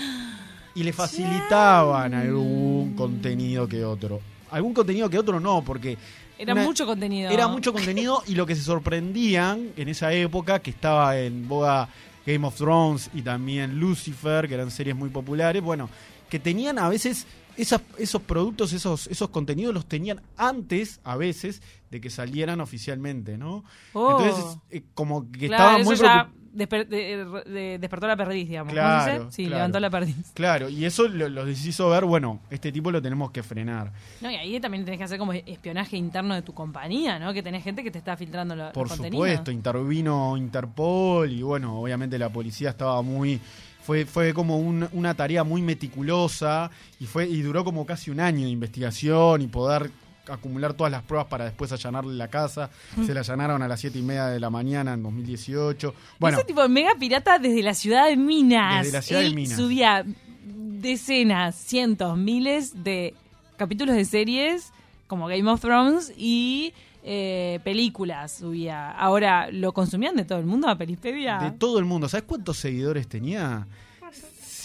y 0.75 0.83
le 0.85 0.93
facilitaban 0.93 2.13
algún 2.15 2.95
contenido 2.95 3.67
que 3.67 3.85
otro. 3.85 4.21
Algún 4.51 4.75
contenido 4.75 5.09
que 5.11 5.19
otro 5.19 5.41
no, 5.41 5.63
porque 5.63 5.97
Era 6.39 6.53
una- 6.53 6.65
mucho 6.65 6.87
contenido. 6.87 7.31
era 7.31 7.49
mucho 7.49 7.73
contenido 7.73 8.23
y 8.27 8.35
lo 8.35 8.47
que 8.47 8.55
se 8.55 8.63
sorprendían 8.63 9.71
en 9.77 9.89
esa 9.89 10.13
época, 10.13 10.61
que 10.61 10.71
estaba 10.71 11.19
en 11.19 11.49
boga 11.49 11.89
Game 12.33 12.47
of 12.47 12.55
Thrones 12.57 13.11
y 13.15 13.23
también 13.23 13.79
Lucifer, 13.81 14.47
que 14.49 14.55
eran 14.55 14.71
series 14.71 14.95
muy 14.95 15.09
populares, 15.09 15.63
bueno, 15.63 15.89
que 16.29 16.39
tenían 16.39 16.79
a 16.79 16.89
veces 16.89 17.27
esas- 17.57 17.81
esos 17.97 18.23
productos, 18.23 18.73
esos, 18.73 19.07
esos 19.09 19.31
contenidos 19.31 19.75
los 19.75 19.87
tenían 19.87 20.21
antes, 20.37 21.01
a 21.05 21.17
veces, 21.17 21.63
de 21.91 22.01
que 22.01 22.11
salieran 22.11 22.61
oficialmente, 22.61 23.37
¿no? 23.39 23.65
Oh. 23.95 24.21
Entonces, 24.21 24.59
eh, 24.71 24.83
como 24.95 25.31
que 25.33 25.49
Claro, 25.49 25.85
muy 25.85 25.97
ya 25.97 26.31
desper- 26.59 26.87
de- 26.89 27.25
de- 27.51 27.79
despertó 27.79 28.07
la 28.07 28.17
perdiz, 28.17 28.49
digamos. 28.49 28.73
¿Cómo 28.73 28.83
Claro, 28.83 29.05
se 29.13 29.19
dice? 29.21 29.33
Sí, 29.33 29.43
claro. 29.45 29.57
levantó 29.57 29.81
la 29.81 29.91
perdiz. 29.91 30.17
Claro, 30.35 30.69
y 30.69 30.85
eso 30.85 31.09
lo- 31.09 31.29
los 31.29 31.49
hizo 31.67 31.89
ver, 31.89 32.05
bueno, 32.05 32.41
este 32.51 32.73
tipo 32.73 32.91
lo 32.91 33.01
tenemos 33.01 33.31
que 33.31 33.43
frenar. 33.43 33.93
No, 34.21 34.31
y 34.31 34.35
ahí 34.37 34.61
también 34.61 34.85
tenés 34.85 34.99
que 34.99 35.05
hacer 35.05 35.19
como 35.19 35.33
espionaje 35.33 35.97
interno 35.97 36.35
de 36.35 36.43
tu 36.43 36.53
compañía, 36.55 37.19
¿no? 37.19 37.33
Que 37.33 37.43
tenés 37.43 37.63
gente 37.65 37.83
que 37.83 37.91
te 37.91 37.99
está 37.99 38.17
filtrando 38.17 38.57
lo, 38.57 38.73
Por 38.73 38.89
los 38.89 38.97
contenidos. 38.99 39.27
supuesto, 39.27 39.51
intervino 39.51 40.37
Interpol 40.37 41.31
y 41.31 41.43
bueno, 41.43 41.81
obviamente 41.81 42.19
la 42.19 42.29
policía 42.29 42.71
estaba 42.71 43.01
muy 43.03 43.41
fue 43.83 44.05
fue 44.05 44.35
como 44.35 44.59
un- 44.59 44.87
una 44.93 45.15
tarea 45.15 45.45
muy 45.45 45.63
meticulosa 45.63 46.71
y 47.01 47.07
fue 47.07 47.27
y 47.27 47.41
duró 47.43 47.65
como 47.65 47.87
casi 47.87 48.11
un 48.11 48.21
año 48.21 48.45
de 48.45 48.51
investigación 48.51 49.41
y 49.43 49.47
poder 49.47 49.91
acumular 50.29 50.75
todas 50.75 50.91
las 50.91 51.03
pruebas 51.03 51.29
para 51.29 51.45
después 51.45 51.73
allanarle 51.73 52.15
la 52.15 52.29
casa. 52.29 52.71
Se 53.05 53.15
la 53.15 53.21
allanaron 53.21 53.63
a 53.63 53.69
las 53.69 53.81
siete 53.81 53.99
y 53.99 54.03
media 54.03 54.27
de 54.27 54.41
la 54.41 54.51
mañana 54.51 54.95
en 54.95 55.03
2018. 55.03 55.95
Bueno, 56.19 56.39
Ese 56.39 56.47
tipo 56.47 56.63
de 56.63 56.69
mega 56.69 56.95
pirata 56.99 57.39
desde 57.39 57.63
la 57.63 57.75
ciudad 57.75 58.07
de 58.09 58.17
Minas. 58.17 58.85
Desde 58.85 58.99
la 58.99 59.03
ciudad 59.03 59.23
de 59.23 59.31
Minas. 59.31 59.57
subía 59.57 60.05
decenas, 60.45 61.57
cientos, 61.57 62.17
miles 62.17 62.85
de 62.85 63.15
capítulos 63.57 63.97
de 63.97 64.05
series 64.05 64.73
como 65.07 65.27
Game 65.27 65.51
of 65.51 65.61
Thrones 65.61 66.13
y 66.17 66.73
eh, 67.03 67.61
películas 67.65 68.33
subía. 68.33 68.91
Ahora, 68.93 69.51
¿lo 69.51 69.73
consumían 69.73 70.15
de 70.17 70.25
todo 70.25 70.39
el 70.39 70.47
mundo 70.47 70.69
a 70.69 70.77
Pelispedia? 70.77 71.39
de 71.39 71.51
todo 71.53 71.79
el 71.79 71.85
mundo. 71.85 72.09
¿Sabes 72.09 72.25
cuántos 72.27 72.59
seguidores 72.59 73.09
tenía? 73.09 73.67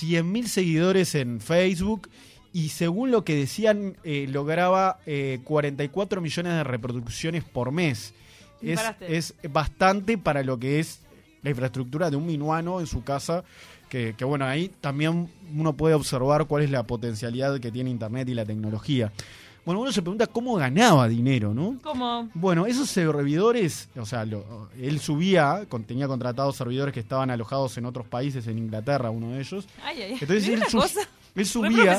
100.000 0.02 0.45
seguidores 0.47 1.15
en 1.15 1.39
Facebook 1.39 2.10
y 2.53 2.69
según 2.69 3.09
lo 3.11 3.23
que 3.25 3.35
decían, 3.35 3.97
eh, 4.03 4.27
lograba 4.29 4.99
eh, 5.05 5.39
44 5.43 6.21
millones 6.21 6.53
de 6.53 6.63
reproducciones 6.63 7.43
por 7.43 7.71
mes. 7.71 8.13
Me 8.61 8.73
Es, 8.73 8.79
es 9.09 9.35
bastante 9.51 10.17
para 10.17 10.43
lo 10.43 10.57
que 10.59 10.79
es 10.79 10.99
la 11.41 11.49
infraestructura 11.49 12.09
de 12.09 12.15
un 12.15 12.25
minuano 12.25 12.79
en 12.79 12.87
su 12.87 13.03
casa. 13.03 13.43
Que, 13.89 14.15
que 14.17 14.25
bueno, 14.25 14.45
ahí 14.45 14.71
también 14.81 15.29
uno 15.55 15.73
puede 15.73 15.93
observar 15.95 16.45
cuál 16.45 16.63
es 16.63 16.71
la 16.71 16.83
potencialidad 16.83 17.59
que 17.59 17.71
tiene 17.71 17.89
Internet 17.91 18.27
y 18.29 18.33
la 18.33 18.43
tecnología. 18.45 19.11
Bueno, 19.65 19.79
uno 19.81 19.91
se 19.91 20.01
pregunta 20.01 20.27
cómo 20.27 20.55
ganaba 20.55 21.07
dinero, 21.07 21.53
¿no? 21.53 21.77
¿Cómo? 21.83 22.27
Bueno, 22.33 22.65
esos 22.65 22.89
servidores, 22.89 23.87
o 23.95 24.05
sea, 24.05 24.25
lo- 24.25 24.69
él 24.81 24.99
subía, 24.99 25.65
con- 25.69 25.83
tenía 25.85 26.07
contratados 26.07 26.55
servidores 26.57 26.93
que 26.93 26.99
estaban 26.99 27.29
alojados 27.29 27.77
en 27.77 27.85
otros 27.85 28.05
países, 28.07 28.45
en 28.47 28.57
Inglaterra, 28.57 29.09
uno 29.09 29.29
de 29.31 29.39
ellos. 29.39 29.67
Ay, 29.83 30.01
ay. 30.01 30.11
Entonces 30.19 30.47
él, 30.49 30.57
una 30.57 30.65
cosa. 30.81 31.01
él 31.35 31.45
subía. 31.45 31.93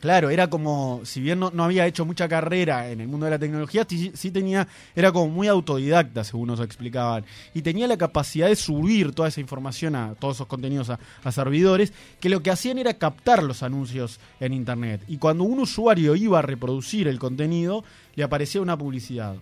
Claro, 0.00 0.30
era 0.30 0.48
como, 0.48 1.00
si 1.04 1.20
bien 1.20 1.38
no, 1.38 1.50
no 1.50 1.64
había 1.64 1.86
hecho 1.86 2.04
mucha 2.04 2.28
carrera 2.28 2.90
en 2.90 3.00
el 3.00 3.08
mundo 3.08 3.26
de 3.26 3.30
la 3.30 3.38
tecnología, 3.38 3.86
sí, 3.88 4.12
sí 4.14 4.30
tenía, 4.30 4.68
era 4.94 5.12
como 5.12 5.28
muy 5.28 5.48
autodidacta, 5.48 6.24
según 6.24 6.48
nos 6.48 6.60
explicaban. 6.60 7.24
Y 7.54 7.62
tenía 7.62 7.86
la 7.86 7.96
capacidad 7.96 8.48
de 8.48 8.56
subir 8.56 9.12
toda 9.12 9.28
esa 9.28 9.40
información 9.40 9.94
a 9.96 10.14
todos 10.14 10.36
esos 10.36 10.46
contenidos 10.46 10.90
a, 10.90 10.98
a 11.24 11.32
servidores, 11.32 11.92
que 12.20 12.28
lo 12.28 12.42
que 12.42 12.50
hacían 12.50 12.78
era 12.78 12.94
captar 12.94 13.42
los 13.42 13.62
anuncios 13.62 14.20
en 14.40 14.52
Internet. 14.52 15.02
Y 15.08 15.18
cuando 15.18 15.44
un 15.44 15.60
usuario 15.60 16.14
iba 16.14 16.38
a 16.38 16.42
reproducir 16.42 17.08
el 17.08 17.18
contenido, 17.18 17.84
le 18.14 18.24
aparecía 18.24 18.60
una 18.60 18.76
publicidad. 18.76 19.36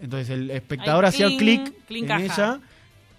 Entonces 0.00 0.30
el 0.30 0.50
espectador 0.50 1.04
hacía 1.06 1.28
clic 1.36 1.72
en 1.88 2.06
caja. 2.06 2.24
ella 2.24 2.60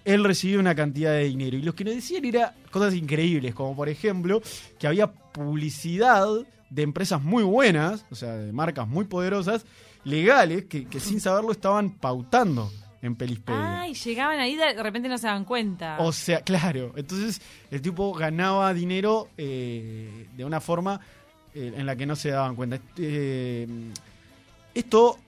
él 0.04 0.22
recibía 0.22 0.58
una 0.58 0.74
cantidad 0.74 1.12
de 1.12 1.24
dinero. 1.24 1.56
Y 1.56 1.62
lo 1.62 1.74
que 1.74 1.84
nos 1.84 1.94
decían 1.94 2.24
era 2.24 2.54
cosas 2.70 2.94
increíbles, 2.94 3.54
como 3.54 3.74
por 3.74 3.88
ejemplo 3.88 4.42
que 4.78 4.86
había 4.86 5.10
publicidad 5.10 6.28
de 6.74 6.82
empresas 6.82 7.22
muy 7.22 7.42
buenas, 7.44 8.04
o 8.10 8.14
sea, 8.14 8.32
de 8.34 8.52
marcas 8.52 8.88
muy 8.88 9.04
poderosas, 9.04 9.64
legales, 10.04 10.64
que, 10.64 10.86
que 10.86 11.00
sin 11.00 11.20
saberlo 11.20 11.52
estaban 11.52 11.90
pautando 11.90 12.70
en 13.00 13.14
Pelispedia. 13.14 13.80
Ay, 13.82 13.94
llegaban 13.94 14.38
ahí, 14.40 14.56
de 14.56 14.82
repente 14.82 15.08
no 15.08 15.16
se 15.18 15.26
dan 15.26 15.44
cuenta. 15.44 15.96
O 16.00 16.10
sea, 16.12 16.40
claro, 16.40 16.92
entonces 16.96 17.40
el 17.70 17.80
tipo 17.82 18.12
ganaba 18.14 18.72
dinero 18.74 19.28
eh, 19.36 20.26
de 20.36 20.44
una 20.44 20.60
forma 20.60 21.00
eh, 21.54 21.72
en 21.76 21.86
la 21.86 21.94
que 21.96 22.06
no 22.06 22.16
se 22.16 22.30
daban 22.30 22.56
cuenta. 22.56 22.78
Eh, 22.96 23.66
esto 24.74 25.18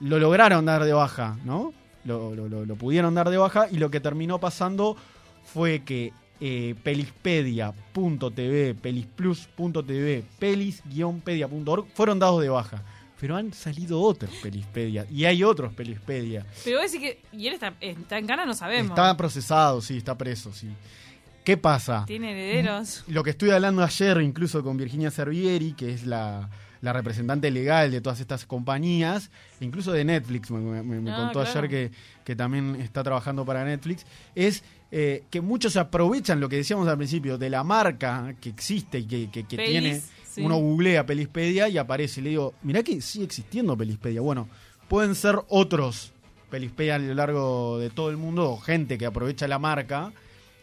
lo 0.00 0.18
lograron 0.18 0.64
dar 0.64 0.84
de 0.84 0.92
baja, 0.92 1.36
¿no? 1.44 1.72
Lo, 2.04 2.34
lo- 2.34 2.48
lo- 2.48 2.64
lo 2.64 2.76
pudieron 2.76 3.14
dar 3.14 3.30
de 3.30 3.36
baja 3.36 3.66
y 3.70 3.76
lo 3.78 3.90
que 3.90 4.00
terminó 4.00 4.38
pasando 4.38 4.96
fue 5.44 5.80
que 5.84 6.12
eh, 6.40 6.74
pelispedia.tv, 6.82 8.74
pelisplus.tv, 8.74 10.24
pelis-pedia.org 10.38 11.86
fueron 11.94 12.18
dados 12.18 12.42
de 12.42 12.48
baja. 12.48 12.82
Pero 13.18 13.34
han 13.36 13.54
salido 13.54 14.02
otros 14.02 14.30
Pelispedia 14.42 15.06
y 15.10 15.24
hay 15.24 15.42
otros 15.42 15.72
Pelispedia. 15.72 16.44
Pero 16.64 16.80
vos 16.80 16.92
decís 16.92 17.08
que. 17.08 17.22
Y 17.36 17.46
él 17.46 17.54
está, 17.54 17.72
está 17.80 18.18
en 18.18 18.26
cana, 18.26 18.44
no 18.44 18.52
sabemos. 18.52 18.90
Está 18.90 19.16
procesado, 19.16 19.80
sí, 19.80 19.96
está 19.96 20.18
preso, 20.18 20.52
sí. 20.52 20.68
¿Qué 21.42 21.56
pasa? 21.56 22.04
Tiene 22.06 22.32
herederos. 22.32 23.04
Lo 23.06 23.22
que 23.24 23.30
estuve 23.30 23.54
hablando 23.54 23.82
ayer, 23.82 24.20
incluso 24.20 24.62
con 24.62 24.76
Virginia 24.76 25.10
Servieri, 25.10 25.72
que 25.72 25.94
es 25.94 26.04
la, 26.04 26.50
la 26.86 26.92
representante 26.94 27.50
legal 27.50 27.90
de 27.90 28.00
todas 28.00 28.20
estas 28.20 28.46
compañías, 28.46 29.30
incluso 29.60 29.92
de 29.92 30.04
Netflix, 30.04 30.50
me, 30.50 30.60
me- 30.82 31.00
me 31.00 31.10
Ah, 31.10 31.16
contó 31.16 31.40
claro. 31.42 31.58
ayer 31.58 31.68
que, 31.68 31.90
que 32.24 32.34
también 32.34 32.76
está 32.76 33.02
trabajando 33.02 33.44
para 33.44 33.64
Netflix, 33.64 34.06
es 34.34 34.64
eh, 34.92 35.24
que 35.30 35.40
muchos 35.40 35.72
se 35.74 35.80
aprovechan 35.80 36.40
lo 36.40 36.48
que 36.48 36.56
decíamos 36.56 36.86
al 36.88 36.96
principio, 36.96 37.36
de 37.38 37.50
la 37.50 37.64
marca 37.64 38.34
que 38.40 38.48
existe 38.48 39.00
y 39.00 39.04
que, 39.06 39.30
que- 39.30 39.44
que 39.44 39.56
Pelis, 39.56 39.70
tiene. 39.70 40.00
sí. 40.24 40.42
Uno 40.42 40.56
googlea 40.56 41.04
Pelispedia 41.04 41.68
y 41.68 41.76
aparece 41.76 42.20
y 42.20 42.24
le 42.24 42.30
digo, 42.30 42.54
mirá 42.62 42.82
que 42.82 43.00
sigue 43.00 43.24
existiendo 43.24 43.76
Pelispedia. 43.76 44.20
Bueno, 44.20 44.48
pueden 44.88 45.14
ser 45.14 45.36
otros 45.48 46.12
Pelispedia 46.50 46.94
a 46.94 46.98
lo 47.00 47.12
largo 47.14 47.78
de 47.78 47.90
todo 47.90 48.10
el 48.10 48.16
mundo, 48.16 48.48
o 48.50 48.56
gente 48.58 48.96
que 48.96 49.06
aprovecha 49.06 49.48
la 49.48 49.58
marca 49.58 50.12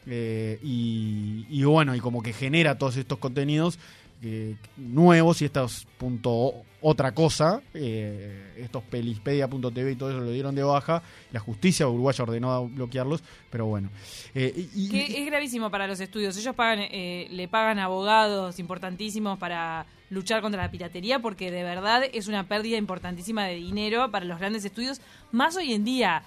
eh, 0.06 0.60
y, 0.64 1.46
y 1.50 1.64
bueno, 1.64 1.94
y 1.96 2.00
como 2.00 2.22
que 2.24 2.34
genera 2.34 2.78
todos 2.78 2.96
estos 2.98 3.18
contenidos 3.20 3.80
eh, 4.24 4.56
nuevos 4.78 5.42
y 5.42 5.46
estos 5.46 5.86
punto 5.98 6.54
otra 6.86 7.14
cosa, 7.14 7.62
eh, 7.74 8.54
estos 8.58 8.84
pelispedia.tv 8.84 9.92
y 9.92 9.96
todo 9.96 10.10
eso 10.12 10.20
lo 10.20 10.32
dieron 10.32 10.54
de 10.56 10.64
baja, 10.64 11.02
la 11.32 11.40
justicia 11.40 11.88
uruguaya 11.88 12.24
ordenó 12.24 12.68
bloquearlos, 12.68 13.24
pero 13.50 13.66
bueno. 13.68 13.90
Eh, 14.36 14.68
y- 14.76 14.86
y- 14.86 14.90
Que 14.90 15.20
es 15.22 15.26
gravísimo 15.26 15.70
para 15.72 15.88
los 15.88 16.00
estudios. 16.02 16.36
Ellos 16.38 16.54
pagan, 16.56 16.80
eh, 16.92 17.28
le 17.32 17.48
pagan 17.48 17.80
abogados 17.80 18.60
importantísimos 18.60 19.40
para 19.40 19.86
luchar 20.10 20.42
contra 20.42 20.62
la 20.62 20.70
piratería 20.72 21.20
porque 21.20 21.52
de 21.52 21.64
verdad 21.64 22.04
es 22.14 22.28
una 22.28 22.44
pérdida 22.48 22.78
importantísima 22.78 23.46
de 23.46 23.56
dinero 23.56 24.12
para 24.12 24.26
los 24.26 24.38
grandes 24.40 24.66
estudios, 24.66 25.00
más 25.32 25.56
hoy 25.56 25.74
en 25.74 25.86
día. 25.86 26.24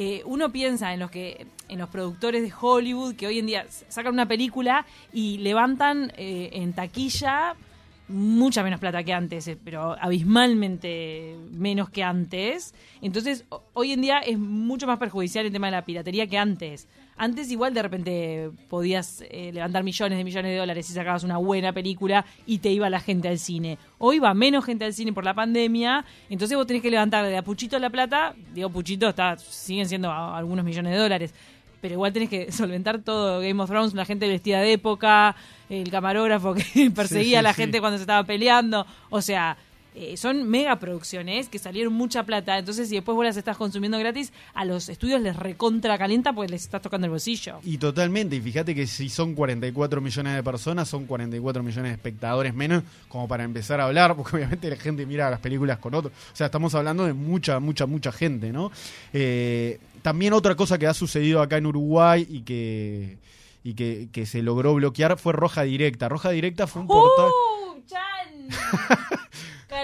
Eh, 0.00 0.22
uno 0.26 0.52
piensa 0.52 0.94
en 0.94 1.00
los 1.00 1.10
que 1.10 1.48
en 1.68 1.80
los 1.80 1.88
productores 1.88 2.40
de 2.40 2.52
Hollywood 2.56 3.16
que 3.16 3.26
hoy 3.26 3.40
en 3.40 3.46
día 3.46 3.66
sacan 3.88 4.14
una 4.14 4.26
película 4.26 4.86
y 5.12 5.38
levantan 5.38 6.12
eh, 6.16 6.50
en 6.52 6.72
taquilla 6.72 7.56
mucha 8.08 8.62
menos 8.62 8.80
plata 8.80 9.02
que 9.04 9.12
antes, 9.12 9.46
eh, 9.48 9.58
pero 9.62 9.96
abismalmente 10.00 11.36
menos 11.52 11.90
que 11.90 12.02
antes. 12.02 12.74
Entonces, 13.02 13.44
ho- 13.50 13.62
hoy 13.74 13.92
en 13.92 14.00
día 14.00 14.18
es 14.20 14.38
mucho 14.38 14.86
más 14.86 14.98
perjudicial 14.98 15.46
el 15.46 15.52
tema 15.52 15.66
de 15.68 15.72
la 15.72 15.84
piratería 15.84 16.26
que 16.26 16.38
antes. 16.38 16.88
Antes 17.16 17.50
igual 17.50 17.74
de 17.74 17.82
repente 17.82 18.50
podías 18.68 19.24
eh, 19.30 19.50
levantar 19.52 19.82
millones 19.82 20.16
de 20.18 20.24
millones 20.24 20.52
de 20.52 20.56
dólares 20.58 20.86
si 20.86 20.92
sacabas 20.92 21.24
una 21.24 21.36
buena 21.36 21.72
película 21.72 22.24
y 22.46 22.58
te 22.58 22.70
iba 22.70 22.88
la 22.88 23.00
gente 23.00 23.26
al 23.28 23.38
cine. 23.40 23.76
Hoy 23.98 24.20
va 24.20 24.32
menos 24.34 24.64
gente 24.64 24.84
al 24.84 24.94
cine 24.94 25.12
por 25.12 25.24
la 25.24 25.34
pandemia, 25.34 26.04
entonces 26.30 26.56
vos 26.56 26.66
tenés 26.66 26.80
que 26.82 26.90
levantar 26.90 27.24
de 27.26 27.36
a 27.36 27.42
puchito 27.42 27.78
la 27.78 27.90
plata. 27.90 28.34
Digo 28.54 28.70
puchito, 28.70 29.08
está, 29.08 29.36
siguen 29.36 29.88
siendo 29.88 30.12
algunos 30.12 30.64
millones 30.64 30.92
de 30.92 30.98
dólares. 30.98 31.34
Pero 31.80 31.94
igual 31.94 32.12
tenés 32.12 32.28
que 32.28 32.52
solventar 32.52 33.00
todo. 33.00 33.40
Game 33.40 33.62
of 33.62 33.70
Thrones, 33.70 33.94
la 33.94 34.04
gente 34.04 34.28
vestida 34.28 34.60
de 34.60 34.72
época, 34.72 35.36
el 35.68 35.90
camarógrafo 35.90 36.54
que 36.54 36.90
perseguía 36.94 37.24
sí, 37.24 37.34
a 37.36 37.42
la 37.42 37.54
gente 37.54 37.80
cuando 37.80 37.98
se 37.98 38.02
estaba 38.02 38.24
peleando. 38.24 38.86
O 39.10 39.22
sea, 39.22 39.56
eh, 40.00 40.16
son 40.16 40.48
mega 40.48 40.78
producciones 40.78 41.48
que 41.48 41.58
salieron 41.58 41.92
mucha 41.92 42.22
plata. 42.22 42.56
Entonces, 42.56 42.88
si 42.88 42.94
después 42.94 43.16
vos 43.16 43.24
las 43.24 43.36
estás 43.36 43.56
consumiendo 43.56 43.98
gratis, 43.98 44.32
a 44.54 44.64
los 44.64 44.88
estudios 44.88 45.20
les 45.20 45.34
recontra 45.34 45.98
calienta 45.98 46.32
porque 46.32 46.52
les 46.52 46.62
estás 46.62 46.80
tocando 46.80 47.06
el 47.06 47.10
bolsillo. 47.10 47.58
Y 47.64 47.78
totalmente, 47.78 48.36
y 48.36 48.40
fíjate 48.40 48.76
que 48.76 48.86
si 48.86 49.08
son 49.08 49.34
44 49.34 50.00
millones 50.00 50.36
de 50.36 50.42
personas, 50.44 50.88
son 50.88 51.06
44 51.06 51.64
millones 51.64 51.90
de 51.90 51.94
espectadores 51.94 52.54
menos, 52.54 52.84
como 53.08 53.26
para 53.26 53.42
empezar 53.42 53.80
a 53.80 53.86
hablar, 53.86 54.14
porque 54.14 54.36
obviamente 54.36 54.70
la 54.70 54.76
gente 54.76 55.04
mira 55.04 55.28
las 55.30 55.40
películas 55.40 55.78
con 55.78 55.92
otro. 55.94 56.12
O 56.32 56.36
sea, 56.36 56.46
estamos 56.46 56.76
hablando 56.76 57.04
de 57.04 57.12
mucha, 57.12 57.58
mucha, 57.58 57.86
mucha 57.86 58.12
gente, 58.12 58.52
¿no? 58.52 58.70
Eh, 59.12 59.80
también 60.02 60.32
otra 60.32 60.54
cosa 60.54 60.78
que 60.78 60.86
ha 60.86 60.94
sucedido 60.94 61.42
acá 61.42 61.56
en 61.56 61.66
Uruguay 61.66 62.24
y 62.30 62.42
que, 62.42 63.18
y 63.64 63.74
que, 63.74 64.10
que 64.12 64.26
se 64.26 64.42
logró 64.42 64.74
bloquear 64.74 65.18
fue 65.18 65.32
Roja 65.32 65.62
Directa. 65.62 66.08
Roja 66.08 66.30
Directa 66.30 66.68
fue 66.68 66.82
un 66.82 66.86
portal... 66.86 67.30
¡Uh! 67.30 67.82
¡Chan! 67.84 68.98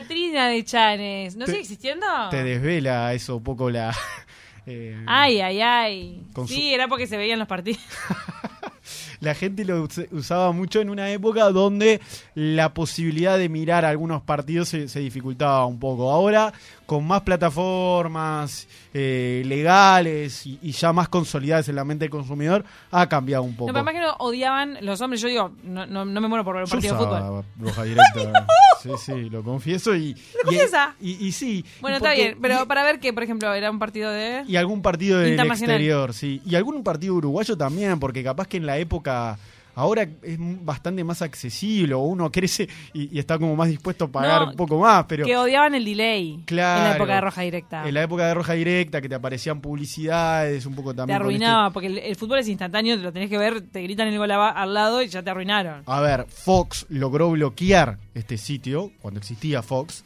Catrina 0.01 0.49
de 0.49 0.65
Chanes. 0.65 1.37
¿No 1.37 1.45
Te- 1.45 1.53
sigue 1.53 1.63
existiendo? 1.63 2.07
Te 2.31 2.43
desvela 2.43 3.13
eso 3.15 3.37
un 3.37 3.43
poco 3.45 3.71
la... 3.71 3.95
eh, 4.67 4.97
Ay, 5.07 5.41
ay, 5.41 5.61
ay. 5.61 6.23
Sí, 6.47 6.55
su- 6.55 6.75
era 6.75 6.89
porque 6.89 7.07
se 7.07 7.17
veían 7.17 7.39
los 7.39 7.49
partidos. 7.49 7.81
la 9.21 9.35
gente 9.35 9.65
lo 9.65 9.83
us- 9.83 10.07
usaba 10.11 10.53
mucho 10.53 10.81
en 10.81 10.91
una 10.91 11.11
época 11.11 11.45
donde 11.51 12.01
la 12.35 12.75
posibilidad 12.75 13.39
de 13.39 13.49
mirar 13.49 13.85
algunos 13.85 14.23
partidos 14.23 14.69
se, 14.69 14.89
se 14.89 15.01
dificultaba 15.01 15.65
un 15.67 15.79
poco. 15.79 16.11
Ahora, 16.11 16.53
con 16.87 17.07
más 17.07 17.23
plataformas 17.23 18.69
eh, 18.93 19.43
legales 19.47 20.47
y, 20.47 20.59
y 20.63 20.73
ya 20.73 20.93
más 20.93 21.09
consolidadas 21.09 21.69
en 21.69 21.77
la 21.77 21.85
mente 21.85 22.05
del 22.05 22.11
consumidor, 22.11 22.65
ha 22.91 23.09
cambiado 23.09 23.43
un 23.43 23.55
poco. 23.57 23.69
No, 23.69 23.73
pero 23.73 23.85
más 23.85 23.95
que 23.95 24.01
no 24.01 24.15
odiaban 24.19 24.79
los 24.83 25.01
hombres. 25.01 25.21
Yo 25.21 25.29
digo, 25.29 25.53
no, 25.63 25.87
no, 25.87 26.05
no 26.05 26.21
me 26.21 26.29
muero 26.29 26.45
por 26.45 26.55
ver 26.57 26.65
un 26.65 26.71
partido 26.71 26.95
de 26.95 27.05
fútbol. 27.05 27.45
roja 27.61 27.83
directa. 27.85 28.47
Sí, 28.85 28.91
sí, 29.03 29.31
lo 29.31 29.43
confieso. 29.43 29.95
Y, 29.97 30.13
¿Lo 30.13 30.43
confiesa? 30.45 30.95
Y, 31.01 31.13
y- 31.13 31.27
y 31.29 31.33
sí. 31.33 31.65
Bueno, 31.81 31.95
y 31.95 31.97
está 31.97 32.11
porque- 32.11 32.23
bien. 32.23 32.39
Pero 32.43 32.69
para 32.69 32.83
ver 32.83 33.01
que, 33.01 33.15
por 33.15 33.23
ejemplo, 33.23 33.55
era 33.55 33.71
un 33.71 33.79
partido 33.79 34.11
de... 34.11 34.45
Y 34.47 34.57
algún 34.57 34.83
partido 34.83 35.21
del 35.21 35.41
exterior, 35.41 36.13
sí. 36.13 36.43
Y 36.45 36.55
algún 36.55 36.83
partido 36.85 37.15
uruguayo 37.15 37.57
también, 37.57 37.99
porque 37.99 38.23
capaz 38.23 38.47
que 38.47 38.59
en 38.59 38.67
la 38.67 38.77
época. 38.77 39.39
Ahora 39.77 40.03
es 40.03 40.37
bastante 40.39 41.03
más 41.05 41.21
accesible, 41.23 41.95
o 41.95 42.01
uno 42.01 42.31
crece 42.33 42.69
y, 42.93 43.15
y 43.17 43.19
está 43.19 43.39
como 43.39 43.57
más 43.57 43.69
dispuesto 43.69 44.05
a 44.05 44.09
pagar 44.09 44.43
No, 44.43 44.51
un 44.51 44.57
poco 44.57 44.79
más, 44.79 45.05
pero 45.09 45.25
Que 45.27 45.37
odiaban 45.37 45.75
el 45.75 45.85
delay. 45.85 46.43
Claro. 46.47 46.79
En 46.85 46.89
la 46.91 46.97
época 46.97 47.15
de 47.17 47.21
Roja 47.21 47.43
Directa. 47.43 47.89
en 47.89 47.95
la 47.95 48.03
época 48.03 48.27
de 48.29 48.35
Roja 48.35 48.53
Directa, 48.53 49.01
que 49.01 49.09
te 49.09 49.15
aparecían 49.15 49.61
publicidades, 49.61 50.65
un 50.67 50.75
poco 50.75 50.93
te 50.93 50.99
también. 50.99 51.19
con 51.19 51.31
este- 51.33 51.45
arruinaba, 51.45 51.71
porque 51.71 51.87
el, 51.89 51.99
el 51.99 52.17
fútbol 52.17 52.39
es 52.39 52.49
instantáneo, 52.49 52.97
te 52.97 53.03
lo 53.03 53.13
tenés 53.13 53.29
que 53.31 53.39
ver, 53.39 53.61
te 53.63 53.83
gritan 53.83 54.09
el 54.09 54.19
gol 54.19 54.31
al 54.31 54.75
lado 54.75 55.03
y 55.03 55.09
ya 55.09 55.23
te 55.23 55.31
arruinaron. 55.31 55.83
A 55.87 56.01
ver, 56.01 56.27
Fox 56.29 56.87
logró 56.89 57.31
bloquear 57.31 57.99
este 58.15 58.39
sitio, 58.39 58.93
cuando 59.03 59.19
existía 59.21 59.63
Fox. 59.63 60.05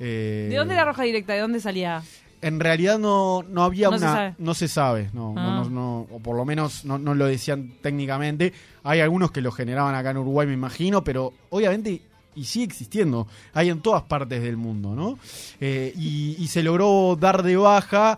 Eh, 0.00 0.46
¿De 0.50 0.56
dónde 0.56 0.74
era 0.74 0.84
Roja 0.84 1.02
Directa? 1.02 1.32
¿De 1.32 1.40
dónde 1.40 1.60
salía? 1.60 2.02
En 2.40 2.60
realidad 2.60 2.98
no, 2.98 3.42
no 3.42 3.64
había 3.64 3.90
No 3.90 3.98
se 3.98 4.04
una. 4.04 4.12
sabe. 4.14 4.34
No 4.38 4.54
se 4.54 4.68
sabe, 4.68 5.10
no, 5.12 5.32
no, 5.34 5.40
Ah. 5.40 5.62
no- 5.64 5.70
no- 5.70 6.06
o 6.10 6.18
por 6.20 6.36
lo 6.36 6.44
menos 6.44 6.84
no, 6.84 6.98
no 6.98 7.14
lo 7.14 7.26
decían 7.26 7.72
técnicamente. 7.82 8.52
Hay 8.84 9.00
algunos 9.00 9.30
que 9.32 9.40
lo 9.40 9.50
generaban 9.50 9.94
acá 9.94 10.10
en 10.10 10.18
Uruguay, 10.18 10.46
me 10.46 10.54
imagino, 10.54 11.02
pero 11.02 11.32
obviamente. 11.50 12.02
Y 12.36 12.44
sigue 12.44 12.66
existiendo, 12.66 13.26
hay 13.52 13.68
en 13.68 13.80
todas 13.80 14.02
partes 14.04 14.40
del 14.40 14.56
mundo, 14.56 14.94
¿no? 14.94 15.18
Eh, 15.60 15.92
y, 15.96 16.36
y 16.38 16.46
se 16.46 16.62
logró 16.62 17.16
dar 17.18 17.42
de 17.42 17.56
baja 17.56 18.16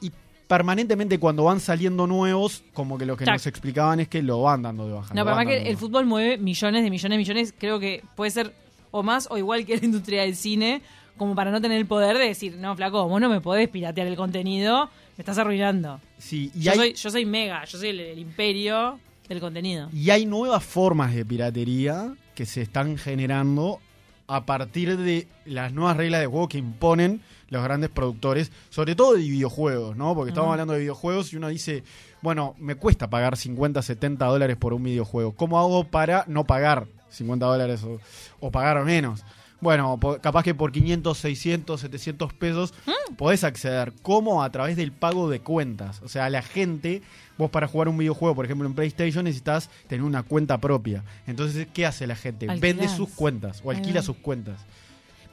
y 0.00 0.10
permanentemente 0.48 1.20
cuando 1.20 1.44
van 1.44 1.60
saliendo 1.60 2.08
nuevos, 2.08 2.64
como 2.72 2.98
que 2.98 3.06
lo 3.06 3.16
que 3.16 3.24
nos 3.24 3.46
explicaban 3.46 4.00
es 4.00 4.08
que 4.08 4.22
lo 4.22 4.42
van 4.42 4.62
dando 4.62 4.88
de 4.88 4.94
baja. 4.94 5.14
No, 5.14 5.22
pero 5.24 5.36
además 5.36 5.46
que 5.46 5.70
el 5.70 5.76
fútbol 5.76 6.04
mueve 6.04 6.36
millones 6.38 6.82
de 6.82 6.90
millones 6.90 7.14
de 7.14 7.18
millones. 7.18 7.54
Creo 7.56 7.78
que 7.78 8.02
puede 8.16 8.32
ser 8.32 8.52
o 8.90 9.04
más 9.04 9.28
o 9.30 9.38
igual 9.38 9.64
que 9.64 9.76
la 9.76 9.84
industria 9.84 10.22
del 10.22 10.34
cine, 10.34 10.82
como 11.16 11.34
para 11.34 11.50
no 11.50 11.60
tener 11.60 11.78
el 11.78 11.86
poder 11.86 12.18
de 12.18 12.26
decir, 12.26 12.56
no, 12.56 12.74
flaco, 12.76 13.06
vos 13.08 13.20
no 13.20 13.28
me 13.28 13.40
podés 13.40 13.68
piratear 13.68 14.06
el 14.06 14.16
contenido, 14.16 14.90
me 15.16 15.22
estás 15.22 15.38
arruinando. 15.38 16.00
Sí, 16.18 16.50
y 16.54 16.62
Yo, 16.62 16.72
hay, 16.72 16.76
soy, 16.78 16.94
yo 16.94 17.10
soy 17.10 17.24
mega, 17.24 17.64
yo 17.64 17.78
soy 17.78 17.88
el, 17.90 18.00
el 18.00 18.18
imperio 18.18 18.98
del 19.28 19.40
contenido. 19.40 19.88
Y 19.92 20.10
hay 20.10 20.26
nuevas 20.26 20.64
formas 20.64 21.14
de 21.14 21.24
piratería 21.24 22.14
que 22.34 22.46
se 22.46 22.62
están 22.62 22.98
generando 22.98 23.80
a 24.26 24.46
partir 24.46 24.96
de 24.96 25.28
las 25.44 25.72
nuevas 25.72 25.96
reglas 25.96 26.20
de 26.20 26.26
juego 26.26 26.48
que 26.48 26.58
imponen 26.58 27.20
los 27.50 27.62
grandes 27.62 27.90
productores, 27.90 28.50
sobre 28.70 28.96
todo 28.96 29.14
de 29.14 29.20
videojuegos, 29.20 29.96
¿no? 29.96 30.14
Porque 30.14 30.30
estamos 30.30 30.50
hablando 30.50 30.72
de 30.72 30.80
videojuegos 30.80 31.32
y 31.32 31.36
uno 31.36 31.48
dice, 31.48 31.84
bueno, 32.22 32.54
me 32.58 32.74
cuesta 32.74 33.08
pagar 33.08 33.36
50, 33.36 33.82
70 33.82 34.24
dólares 34.26 34.56
por 34.56 34.72
un 34.72 34.82
videojuego. 34.82 35.32
¿Cómo 35.32 35.58
hago 35.58 35.84
para 35.84 36.24
no 36.26 36.44
pagar 36.44 36.86
50 37.10 37.46
dólares 37.46 37.84
o, 37.84 38.00
o 38.40 38.50
pagar 38.50 38.82
menos? 38.84 39.24
Bueno, 39.60 39.98
po- 39.98 40.18
capaz 40.20 40.42
que 40.42 40.54
por 40.54 40.72
500, 40.72 41.16
600, 41.16 41.80
700 41.80 42.32
pesos 42.34 42.74
podés 43.16 43.44
acceder. 43.44 43.92
¿Cómo? 44.02 44.42
A 44.42 44.50
través 44.50 44.76
del 44.76 44.92
pago 44.92 45.30
de 45.30 45.40
cuentas. 45.40 46.02
O 46.02 46.08
sea, 46.08 46.28
la 46.28 46.42
gente, 46.42 47.00
vos 47.38 47.50
para 47.50 47.66
jugar 47.66 47.88
un 47.88 47.96
videojuego, 47.96 48.34
por 48.34 48.44
ejemplo 48.44 48.66
en 48.68 48.74
PlayStation, 48.74 49.24
necesitas 49.24 49.70
tener 49.86 50.02
una 50.04 50.22
cuenta 50.22 50.58
propia. 50.58 51.02
Entonces, 51.26 51.66
¿qué 51.72 51.86
hace 51.86 52.06
la 52.06 52.16
gente? 52.16 52.46
Alquilás. 52.48 52.60
Vende 52.60 52.88
sus 52.88 53.08
cuentas 53.10 53.62
o 53.64 53.70
alquila 53.70 54.02
sus 54.02 54.16
cuentas. 54.16 54.60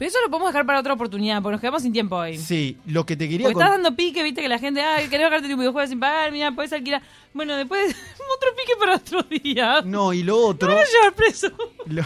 Pero 0.01 0.09
eso 0.09 0.17
lo 0.25 0.31
podemos 0.31 0.49
dejar 0.51 0.65
para 0.65 0.79
otra 0.79 0.93
oportunidad, 0.93 1.43
porque 1.43 1.51
nos 1.53 1.61
quedamos 1.61 1.83
sin 1.83 1.93
tiempo 1.93 2.15
hoy. 2.15 2.35
Sí, 2.35 2.75
lo 2.87 3.05
que 3.05 3.15
te 3.15 3.29
quería 3.29 3.45
Porque 3.45 3.59
estás 3.61 3.69
dando 3.79 3.95
pique, 3.95 4.23
viste 4.23 4.41
que 4.41 4.49
la 4.49 4.57
gente, 4.57 4.81
ay, 4.81 5.07
querés 5.09 5.27
bajarte 5.27 5.53
un 5.53 5.59
videojuego 5.59 5.87
sin 5.87 5.99
pagar, 5.99 6.31
mira, 6.31 6.51
puedes 6.53 6.73
alquilar. 6.73 7.03
Bueno, 7.35 7.55
después 7.55 7.89
otro 8.35 8.49
pique 8.57 8.73
para 8.79 8.95
otro 8.95 9.21
día. 9.43 9.83
No, 9.85 10.11
y 10.11 10.23
lo 10.23 10.37
otro. 10.43 10.71
A 10.71 10.83
llevar 10.83 11.13
preso. 11.15 11.49
Lo- 11.85 12.03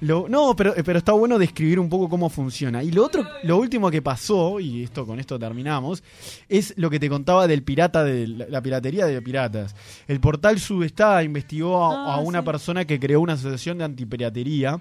lo- 0.00 0.26
no, 0.30 0.56
pero, 0.56 0.72
pero 0.84 0.98
está 0.98 1.12
bueno 1.12 1.38
describir 1.38 1.78
un 1.78 1.90
poco 1.90 2.08
cómo 2.08 2.30
funciona. 2.30 2.82
Y 2.82 2.90
lo 2.92 3.04
otro, 3.04 3.26
lo 3.42 3.58
último 3.58 3.90
que 3.90 4.00
pasó, 4.00 4.58
y 4.58 4.82
esto 4.82 5.04
con 5.06 5.20
esto 5.20 5.38
terminamos, 5.38 6.02
es 6.48 6.72
lo 6.78 6.88
que 6.88 6.98
te 6.98 7.10
contaba 7.10 7.46
del 7.46 7.62
pirata, 7.62 8.04
de 8.04 8.26
la, 8.26 8.46
la 8.48 8.62
piratería 8.62 9.04
de 9.04 9.20
piratas. 9.20 9.74
El 10.08 10.18
portal 10.18 10.58
Subestá 10.58 11.22
investigó 11.22 11.84
a, 11.84 12.14
Ah, 12.14 12.14
a 12.14 12.20
una 12.20 12.40
sí. 12.40 12.46
persona 12.46 12.84
que 12.86 12.98
creó 12.98 13.20
una 13.20 13.34
asociación 13.34 13.76
de 13.76 13.84
antipiratería. 13.84 14.80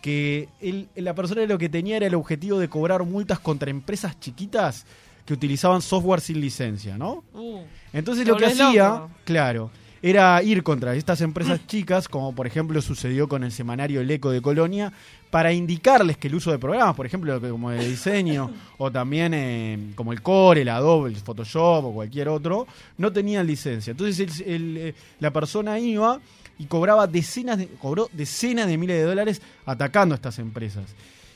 Que 0.00 0.48
él- 0.60 0.88
la 0.94 1.14
persona 1.14 1.44
lo 1.46 1.58
que 1.58 1.68
tenía 1.68 1.96
era 1.96 2.06
el 2.06 2.14
objetivo 2.14 2.58
de 2.58 2.68
cobrar 2.68 3.02
multas 3.04 3.38
contra 3.40 3.70
empresas 3.70 4.18
chiquitas 4.20 4.86
que 5.26 5.34
utilizaban 5.34 5.82
software 5.82 6.20
sin 6.20 6.40
licencia, 6.40 6.96
¿no? 6.96 7.24
Uh, 7.34 7.60
Entonces 7.92 8.26
lo 8.26 8.36
que 8.36 8.46
hacía, 8.46 8.88
loco. 8.88 9.10
claro, 9.24 9.70
era 10.00 10.40
ir 10.42 10.62
contra 10.62 10.94
estas 10.94 11.20
empresas 11.20 11.60
chicas, 11.66 12.08
como 12.08 12.32
por 12.34 12.46
ejemplo 12.46 12.80
sucedió 12.80 13.28
con 13.28 13.42
el 13.44 13.50
semanario 13.52 14.00
El 14.00 14.10
Eco 14.10 14.30
de 14.30 14.40
Colonia, 14.40 14.92
para 15.30 15.52
indicarles 15.52 16.16
que 16.16 16.28
el 16.28 16.36
uso 16.36 16.50
de 16.52 16.58
programas, 16.58 16.94
por 16.94 17.04
ejemplo, 17.04 17.38
como 17.40 17.70
de 17.70 17.86
diseño, 17.86 18.50
o 18.78 18.90
también 18.92 19.34
eh, 19.34 19.90
como 19.96 20.12
el 20.12 20.22
Core, 20.22 20.62
el 20.62 20.68
Adobe, 20.70 21.10
el 21.10 21.16
Photoshop 21.16 21.84
o 21.86 21.92
cualquier 21.92 22.28
otro, 22.28 22.66
no 22.96 23.12
tenían 23.12 23.46
licencia. 23.46 23.90
Entonces 23.90 24.20
el- 24.40 24.48
el, 24.54 24.76
eh, 24.78 24.94
la 25.18 25.30
persona 25.32 25.78
iba 25.80 26.20
y 26.58 26.66
cobraba 26.66 27.06
decenas 27.06 27.58
de, 27.58 27.66
cobró 27.68 28.08
decenas 28.12 28.66
de 28.66 28.76
miles 28.78 28.96
de 28.96 29.02
dólares 29.04 29.42
atacando 29.64 30.14
a 30.14 30.16
estas 30.16 30.38
empresas. 30.38 30.84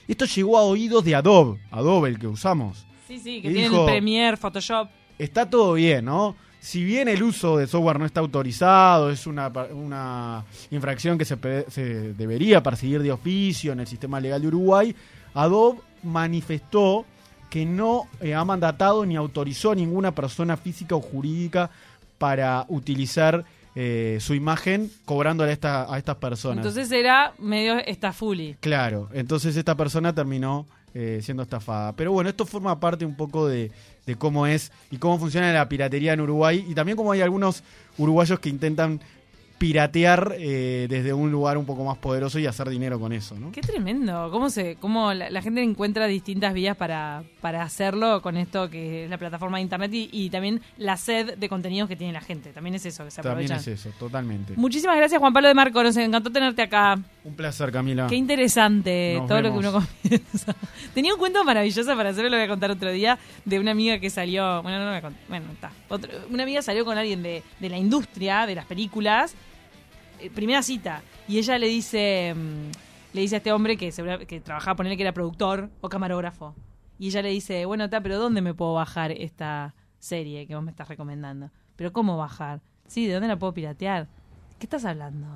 Esto 0.09 0.25
llegó 0.25 0.59
a 0.59 0.63
oídos 0.63 1.05
de 1.05 1.15
Adobe, 1.15 1.61
Adobe 1.71 2.09
el 2.11 2.19
que 2.19 2.27
usamos. 2.27 2.85
Sí, 3.07 3.19
sí, 3.19 3.41
que 3.43 3.51
Y 3.51 3.55
tienen 3.55 3.71
dijo- 3.73 3.87
Premiere, 3.87 4.37
Photoshop. 4.37 4.89
Está 5.19 5.49
todo 5.49 5.75
bien, 5.75 6.05
¿no? 6.07 6.35
Si 6.61 6.85
bien 6.85 7.09
el 7.09 7.23
uso 7.23 7.57
de 7.57 7.67
software 7.67 7.99
no 7.99 8.07
está 8.07 8.21
autorizado, 8.21 9.11
es 9.11 9.27
una, 9.27 9.49
una 9.73 10.45
infracción 10.71 11.19
que 11.19 11.25
se 11.25 11.37
debería 12.15 12.63
perseguir 12.63 13.03
de 13.03 13.11
oficio 13.13 13.73
en 13.73 13.81
el 13.81 13.87
sistema 13.87 14.21
legal 14.21 14.41
de 14.43 14.47
Uruguay, 14.49 14.95
Adobe 15.35 15.81
manifestó 16.03 17.05
que 17.51 17.67
no 17.67 18.07
eh, 18.21 18.35
ha 18.35 18.45
mandatado 18.45 19.05
ni 19.05 19.17
autorizó 19.17 19.73
a 19.73 19.75
ninguna 19.75 20.15
persona 20.15 20.57
física 20.57 20.95
o 20.95 21.01
jurídica 21.01 21.71
para 22.19 22.65
utilizar 22.69 23.45
eh, 23.75 24.19
su 24.21 24.35
imagen 24.35 24.91
cobrándole 25.05 25.51
a, 25.51 25.53
esta- 25.55 25.93
a 25.95 25.99
estas 25.99 26.17
personas. 26.17 26.59
Entonces 26.67 26.91
era 26.93 27.33
medio 27.39 27.79
estafuli. 27.79 28.57
Claro, 28.61 29.09
entonces 29.13 29.57
esta 29.57 29.75
persona 29.77 30.15
terminó 30.15 30.67
eh, 30.95 31.21
siendo 31.23 31.43
estafada. 31.43 31.93
Pero 31.95 32.13
bueno, 32.13 32.29
esto 32.29 32.45
forma 32.45 32.79
parte 32.79 33.05
un 33.07 33.15
poco 33.17 33.49
de, 33.49 33.71
de 34.07 34.17
cómo 34.17 34.47
es 34.47 34.71
y 34.91 34.99
cómo 34.99 35.19
funciona 35.19 35.51
la 35.53 35.69
piratería 35.69 36.13
en 36.13 36.21
Uruguay 36.21 36.65
y 36.69 36.75
también 36.75 36.97
como 36.97 37.13
hay 37.13 37.23
algunos 37.23 37.63
uruguayos 37.97 38.39
que 38.41 38.51
intentan 38.51 39.01
piratear 39.63 40.35
eh, 40.41 40.87
desde 40.91 41.13
un 41.13 41.31
lugar 41.31 41.57
un 41.57 41.65
poco 41.65 41.85
más 41.85 41.97
poderoso 41.97 42.41
y 42.41 42.47
hacer 42.47 42.69
dinero 42.69 42.99
con 42.99 43.13
eso, 43.13 43.37
¿no? 43.39 43.53
Qué 43.53 43.61
tremendo. 43.61 44.29
¿Cómo 44.33 44.51
se, 44.51 44.75
cómo 44.81 45.15
la, 45.15 45.31
la 45.31 45.41
gente 45.41 45.63
encuentra 45.63 46.09
distintas 46.09 46.53
vías 46.53 46.77
para, 46.77 47.23
para 47.41 47.63
hacerlo 47.63 48.21
con 48.23 48.37
esto 48.37 48.69
que 48.69 49.05
es 49.05 49.11
la 49.11 49.19
plataforma 49.19 49.59
de 49.59 49.63
internet 49.63 49.95
y, 49.95 50.09
y 50.11 50.31
también 50.31 50.61
la 50.79 50.97
sed 50.97 51.39
de 51.39 51.49
contenidos 51.49 51.89
que 51.89 51.95
tiene 51.95 52.13
la 52.13 52.21
gente? 52.21 52.51
También 52.53 52.75
es 52.75 52.85
eso 52.87 53.05
que 53.05 53.13
se 53.13 53.23
También 53.23 53.53
aprovechan. 53.53 53.59
es 53.75 53.81
eso, 53.87 53.91
totalmente. 54.01 54.55
Muchísimas 54.57 54.97
gracias 54.97 55.21
Juan 55.21 55.33
Pablo 55.33 55.47
de 55.47 55.55
Marco, 55.55 55.81
nos 55.81 55.97
encantó 55.97 56.31
tenerte 56.33 56.63
acá. 56.63 56.99
Un 57.23 57.35
placer, 57.37 57.71
Camila. 57.71 58.09
Qué 58.09 58.17
interesante 58.17 59.15
Nos 59.17 59.29
todo 59.29 59.43
lo 59.43 59.53
que 59.53 59.59
uno 59.59 59.73
comienza. 59.73 60.57
Tenía 60.93 61.13
un 61.15 61.21
cuento 61.21 61.45
maravilloso 61.45 61.95
para 61.97 62.11
hacerlo, 62.11 62.31
lo 62.31 62.37
voy 62.37 62.47
a 62.47 62.49
contar 62.49 62.73
otro 62.73 62.91
día, 62.91 63.17
de 63.45 63.61
una 63.61 63.71
amiga 63.71 64.01
que 64.01 64.11
salió, 64.11 64.61
bueno, 64.63 64.79
no 64.79 64.85
lo 64.87 64.91
voy 64.91 64.99
a 64.99 65.03
contar, 65.03 65.23
bueno, 65.29 65.47
está. 65.53 65.71
Otro- 65.89 66.11
una 66.31 66.43
amiga 66.43 66.63
salió 66.63 66.85
con 66.85 66.99
alguien 66.99 67.23
de, 67.23 67.45
de 67.61 67.69
la 67.69 67.79
industria, 67.79 68.45
de 68.45 68.57
las 68.57 68.67
películas, 68.67 69.37
primera 70.31 70.63
cita, 70.63 71.03
y 71.29 71.39
ella 71.39 71.59
le 71.59 71.69
dice, 71.69 72.35
mm, 72.35 73.15
le 73.15 73.21
dice 73.21 73.37
a 73.37 73.39
este 73.39 73.53
hombre 73.53 73.77
que, 73.77 73.93
que 74.27 74.41
trabajaba, 74.41 74.77
ponerle 74.77 74.97
que 74.97 75.03
era 75.03 75.13
productor 75.13 75.71
o 75.81 75.89
camarógrafo, 75.89 76.55
y 76.99 77.09
ella 77.09 77.23
le 77.23 77.31
dice, 77.31 77.65
bueno, 77.67 77.85
está, 77.85 78.01
pero 78.01 78.19
¿dónde 78.19 78.41
me 78.41 78.55
puedo 78.55 78.75
bajar 78.75 79.11
esta 79.13 79.75
serie 79.99 80.47
que 80.47 80.55
vos 80.55 80.65
me 80.65 80.71
estás 80.71 80.89
recomendando? 80.89 81.51
¿Pero 81.77 81.93
cómo 81.93 82.17
bajar? 82.17 82.61
Sí, 82.87 83.07
¿de 83.07 83.15
dónde 83.15 83.29
la 83.29 83.39
puedo 83.39 83.55
piratear? 83.55 84.07
¿Qué 84.59 84.67
estás 84.67 84.85
hablando? 84.85 85.27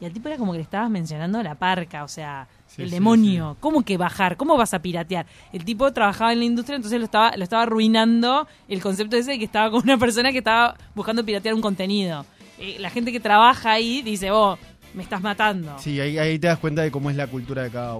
Y 0.00 0.04
al 0.04 0.12
tipo 0.12 0.28
era 0.28 0.38
como 0.38 0.52
que 0.52 0.58
le 0.58 0.62
estabas 0.62 0.90
mencionando 0.90 1.42
la 1.42 1.56
parca, 1.56 2.04
o 2.04 2.08
sea, 2.08 2.46
Sí, 2.68 2.82
el 2.82 2.88
sí, 2.88 2.94
demonio. 2.94 3.56
¿Cómo 3.58 3.82
que 3.82 3.96
bajar? 3.96 4.36
¿Cómo 4.36 4.56
vas 4.56 4.74
a 4.74 4.80
piratear? 4.80 5.26
El 5.52 5.64
tipo 5.64 5.92
trabajaba 5.92 6.32
en 6.32 6.38
la 6.38 6.44
industria, 6.44 6.76
entonces 6.76 6.98
lo 6.98 7.06
estaba, 7.06 7.36
lo 7.36 7.42
estaba 7.42 7.62
arruinando 7.64 8.46
el 8.68 8.80
concepto 8.80 9.16
ese 9.16 9.32
de 9.32 9.38
que 9.38 9.44
estaba 9.46 9.70
con 9.70 9.82
una 9.82 9.98
persona 9.98 10.30
que 10.30 10.38
estaba 10.38 10.76
buscando 10.94 11.24
piratear 11.24 11.54
un 11.54 11.60
contenido. 11.60 12.24
La 12.78 12.90
gente 12.90 13.12
que 13.12 13.20
trabaja 13.20 13.72
ahí 13.72 14.02
dice, 14.02 14.30
oh, 14.30 14.58
me 14.94 15.02
estás 15.02 15.20
matando. 15.20 15.78
Sí, 15.78 16.00
ahí, 16.00 16.18
ahí 16.18 16.38
te 16.38 16.46
das 16.48 16.58
cuenta 16.58 16.82
de 16.82 16.90
cómo 16.90 17.10
es 17.10 17.16
la 17.16 17.26
cultura 17.26 17.62
de 17.62 17.70
cada 17.70 17.94
uno. 17.94 17.96